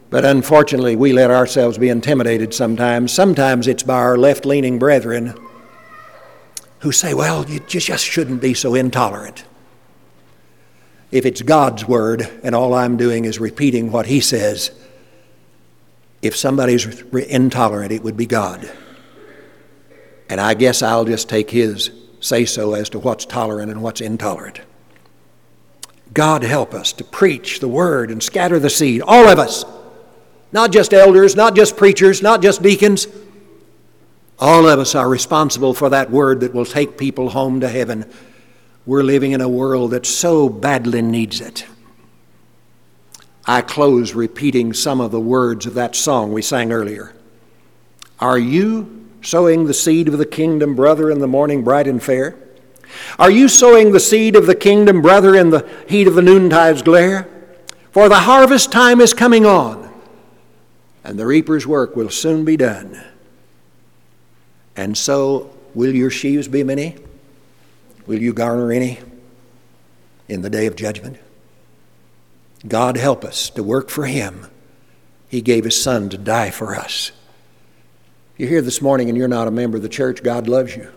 But 0.10 0.26
unfortunately, 0.26 0.96
we 0.96 1.14
let 1.14 1.30
ourselves 1.30 1.78
be 1.78 1.90
intimidated 1.90 2.54
sometimes. 2.54 3.14
Sometimes 3.14 3.68
it's 3.68 3.84
by 3.84 3.96
our 3.96 4.18
left 4.18 4.46
leaning 4.46 4.80
brethren 4.80 5.36
who 6.80 6.92
say, 6.92 7.14
well, 7.14 7.48
you 7.48 7.60
just 7.60 8.04
shouldn't 8.04 8.42
be 8.42 8.54
so 8.54 8.74
intolerant. 8.74 9.44
If 11.12 11.26
it's 11.26 11.42
God's 11.42 11.88
word 11.88 12.28
and 12.44 12.56
all 12.56 12.74
I'm 12.74 12.98
doing 12.98 13.26
is 13.26 13.40
repeating 13.40 13.92
what 13.92 14.08
He 14.08 14.20
says, 14.20 14.72
if 16.22 16.36
somebody's 16.36 16.86
intolerant, 17.14 17.92
it 17.92 18.04
would 18.04 18.18
be 18.18 18.26
God. 18.26 18.70
And 20.30 20.40
I 20.40 20.54
guess 20.54 20.82
I'll 20.82 21.06
just 21.06 21.30
take 21.30 21.52
His 21.52 21.92
say 22.20 22.46
so 22.46 22.74
as 22.74 22.90
to 22.90 23.00
what's 23.00 23.26
tolerant 23.26 23.72
and 23.72 23.82
what's 23.82 24.02
intolerant. 24.02 24.62
God 26.14 26.44
help 26.44 26.74
us 26.74 26.92
to 26.94 27.04
preach 27.04 27.60
the 27.60 27.68
word 27.68 28.12
and 28.12 28.22
scatter 28.22 28.60
the 28.60 28.70
seed, 28.70 29.02
all 29.02 29.28
of 29.28 29.40
us. 29.40 29.64
Not 30.52 30.72
just 30.72 30.94
elders, 30.94 31.36
not 31.36 31.56
just 31.56 31.78
preachers, 31.78 32.22
not 32.22 32.42
just 32.42 32.62
deacons. 32.62 33.08
All 34.40 34.68
of 34.68 34.80
us 34.80 34.96
are 34.96 35.10
responsible 35.10 35.74
for 35.74 35.90
that 35.90 36.10
word 36.10 36.40
that 36.40 36.54
will 36.54 36.66
take 36.66 36.98
people 36.98 37.30
home 37.30 37.60
to 37.60 37.68
heaven. 37.68 38.10
We're 38.86 39.04
living 39.04 39.34
in 39.34 39.42
a 39.42 39.50
world 39.50 39.92
that 39.92 40.06
so 40.06 40.50
badly 40.50 41.02
needs 41.02 41.42
it. 41.42 41.66
I 43.46 43.62
close 43.62 44.14
repeating 44.14 44.74
some 44.74 45.02
of 45.02 45.12
the 45.12 45.20
words 45.20 45.66
of 45.66 45.74
that 45.74 45.96
song 45.96 46.32
we 46.32 46.42
sang 46.42 46.72
earlier. 46.72 47.14
Are 48.20 48.40
you 48.40 49.08
sowing 49.22 49.66
the 49.66 49.74
seed 49.74 50.08
of 50.08 50.18
the 50.18 50.26
kingdom, 50.26 50.76
brother, 50.76 51.12
in 51.12 51.20
the 51.20 51.28
morning 51.28 51.64
bright 51.64 51.88
and 51.88 52.02
fair? 52.02 52.36
Are 53.18 53.30
you 53.30 53.48
sowing 53.48 53.92
the 53.92 54.00
seed 54.00 54.36
of 54.36 54.48
the 54.48 54.56
kingdom, 54.56 55.02
brother, 55.02 55.36
in 55.36 55.50
the 55.50 55.68
heat 55.88 56.08
of 56.08 56.16
the 56.16 56.22
noontide's 56.22 56.82
glare? 56.82 57.28
For 57.92 58.08
the 58.08 58.20
harvest 58.20 58.72
time 58.72 59.02
is 59.02 59.14
coming 59.14 59.46
on 59.46 59.89
and 61.10 61.18
the 61.18 61.26
reaper's 61.26 61.66
work 61.66 61.96
will 61.96 62.12
soon 62.12 62.46
be 62.46 62.56
done. 62.56 63.04
And 64.76 64.96
so, 64.96 65.50
will 65.74 65.96
your 65.96 66.12
sheaves 66.12 66.48
be 66.48 66.64
many? 66.64 66.98
Will 68.06 68.22
you 68.22 68.32
garner 68.32 68.72
any 68.72 69.00
in 70.28 70.44
the 70.44 70.52
day 70.52 70.68
of 70.68 70.76
judgment? 70.76 71.18
God 72.68 72.96
help 72.96 73.26
us 73.26 73.50
to 73.50 73.64
work 73.64 73.90
for 73.90 74.06
Him. 74.06 74.52
He 75.28 75.42
gave 75.42 75.64
His 75.64 75.82
Son 75.82 76.10
to 76.10 76.18
die 76.18 76.52
for 76.52 76.76
us. 76.76 77.12
You're 78.38 78.50
here 78.50 78.62
this 78.62 78.80
morning 78.80 79.10
and 79.10 79.18
you're 79.18 79.28
not 79.28 79.48
a 79.48 79.52
member 79.52 79.78
of 79.78 79.84
the 79.84 79.90
church, 79.90 80.22
God 80.22 80.48
loves 80.48 80.76
you. 80.76 80.92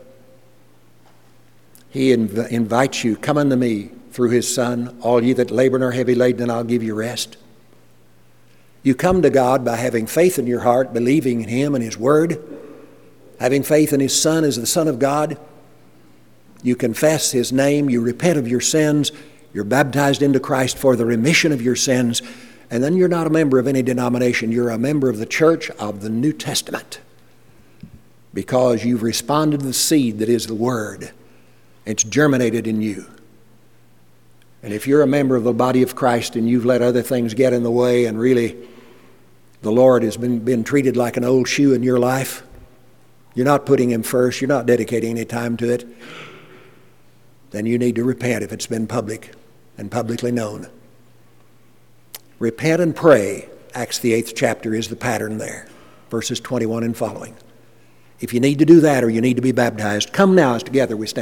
He 1.89 2.15
inv- 2.15 2.51
invites 2.51 3.03
you, 3.03 3.17
come 3.17 3.39
unto 3.39 3.57
me 3.57 3.93
through 4.11 4.29
His 4.29 4.55
Son, 4.55 4.95
all 5.01 5.25
ye 5.25 5.33
that 5.33 5.51
labor 5.51 5.77
and 5.77 5.85
are 5.85 5.93
heavy 5.93 6.15
laden, 6.15 6.43
and 6.43 6.53
I'll 6.53 6.65
give 6.65 6.83
you 6.83 6.95
rest. 6.95 7.39
You 8.83 8.95
come 8.95 9.23
to 9.23 9.31
God 9.31 9.65
by 9.65 9.77
having 9.77 10.07
faith 10.07 10.39
in 10.39 10.47
your 10.47 10.61
heart, 10.61 10.93
believing 10.93 11.43
in 11.43 11.49
Him 11.49 11.75
and 11.75 11.85
His 11.85 11.97
Word, 11.97 12.43
having 13.39 13.63
faith 13.63 13.93
in 13.93 14.01
His 14.01 14.21
Son 14.21 14.45
as 14.45 14.57
the 14.57 14.67
Son 14.67 14.89
of 14.89 14.99
God, 14.99 15.39
you 16.63 16.77
confess 16.77 17.33
His 17.33 17.53
name, 17.53 17.91
you 17.91 18.01
repent 18.01 18.39
of 18.39 18.49
your 18.49 18.61
sins, 18.61 19.13
you're 19.53 19.65
baptized 19.65 20.23
into 20.23 20.41
Christ 20.41 20.79
for 20.79 20.97
the 20.97 21.07
remission 21.07 21.53
of 21.53 21.63
your 21.63 21.77
sins, 21.77 22.23
and 22.71 22.83
then 22.83 22.97
you're 22.97 23.09
not 23.09 23.27
a 23.27 23.31
member 23.31 23.59
of 23.59 23.69
any 23.69 23.83
denomination. 23.83 24.51
You're 24.51 24.71
a 24.71 24.79
member 24.79 25.11
of 25.11 25.19
the 25.19 25.27
church 25.27 25.71
of 25.71 26.01
the 26.01 26.09
New 26.09 26.33
Testament 26.33 27.01
because 28.33 28.85
you've 28.85 29.03
responded 29.03 29.61
to 29.61 29.67
the 29.67 29.75
seed 29.75 30.19
that 30.21 30.29
is 30.29 30.47
the 30.47 30.55
Word. 30.55 31.13
It's 31.85 32.03
germinated 32.03 32.67
in 32.67 32.81
you. 32.81 33.07
And 34.63 34.73
if 34.73 34.87
you're 34.87 35.03
a 35.03 35.07
member 35.07 35.37
of 35.37 35.45
the 35.45 35.53
body 35.53 35.83
of 35.83 35.95
Christ 35.95 36.37
and 36.37 36.49
you've 36.49 36.65
let 36.65 36.81
other 36.81 37.03
things 37.03 37.35
get 37.35 37.53
in 37.53 37.63
the 37.63 37.71
way 37.71 38.07
and 38.07 38.19
really 38.19 38.57
the 39.63 39.73
Lord 39.73 40.03
has 40.03 40.17
been, 40.17 40.41
been 40.41 40.65
treated 40.65 40.97
like 40.97 41.17
an 41.17 41.25
old 41.25 41.49
shoe 41.49 41.73
in 41.73 41.83
your 41.83 41.99
life, 41.99 42.43
you're 43.35 43.47
not 43.47 43.65
putting 43.65 43.91
Him 43.91 44.03
first, 44.03 44.41
you're 44.41 44.49
not 44.49 44.67
dedicating 44.67 45.13
any 45.13 45.25
time 45.25 45.57
to 45.59 45.73
it, 45.73 45.87
then 47.51 47.67
you 47.67 47.79
need 47.79 47.95
to 47.95 48.05
repent 48.05 48.45
if 48.45 48.53
it's 48.53 48.67
been 48.67 48.87
public 48.87 49.33
and 49.79 49.91
publicly 49.91 50.33
known. 50.33 50.69
Repent 52.39 52.83
and 52.83 52.95
pray. 52.95 53.49
Acts, 53.75 53.99
the 53.99 54.13
eighth 54.13 54.35
chapter, 54.35 54.75
is 54.75 54.89
the 54.89 54.97
pattern 54.97 55.39
there, 55.39 55.67
verses 56.11 56.41
21 56.41 56.83
and 56.83 56.97
following. 56.97 57.35
If 58.21 58.35
you 58.35 58.41
need 58.41 58.59
to 58.59 58.65
do 58.65 58.81
that 58.81 59.03
or 59.03 59.11
you 59.11 59.21
need 59.21 59.37
to 59.37 59.43
be 59.43 59.53
baptized, 59.53 60.13
come 60.13 60.35
now 60.35 60.55
as 60.55 60.63
together 60.63 60.97
we 60.97 61.07
stand. 61.07 61.21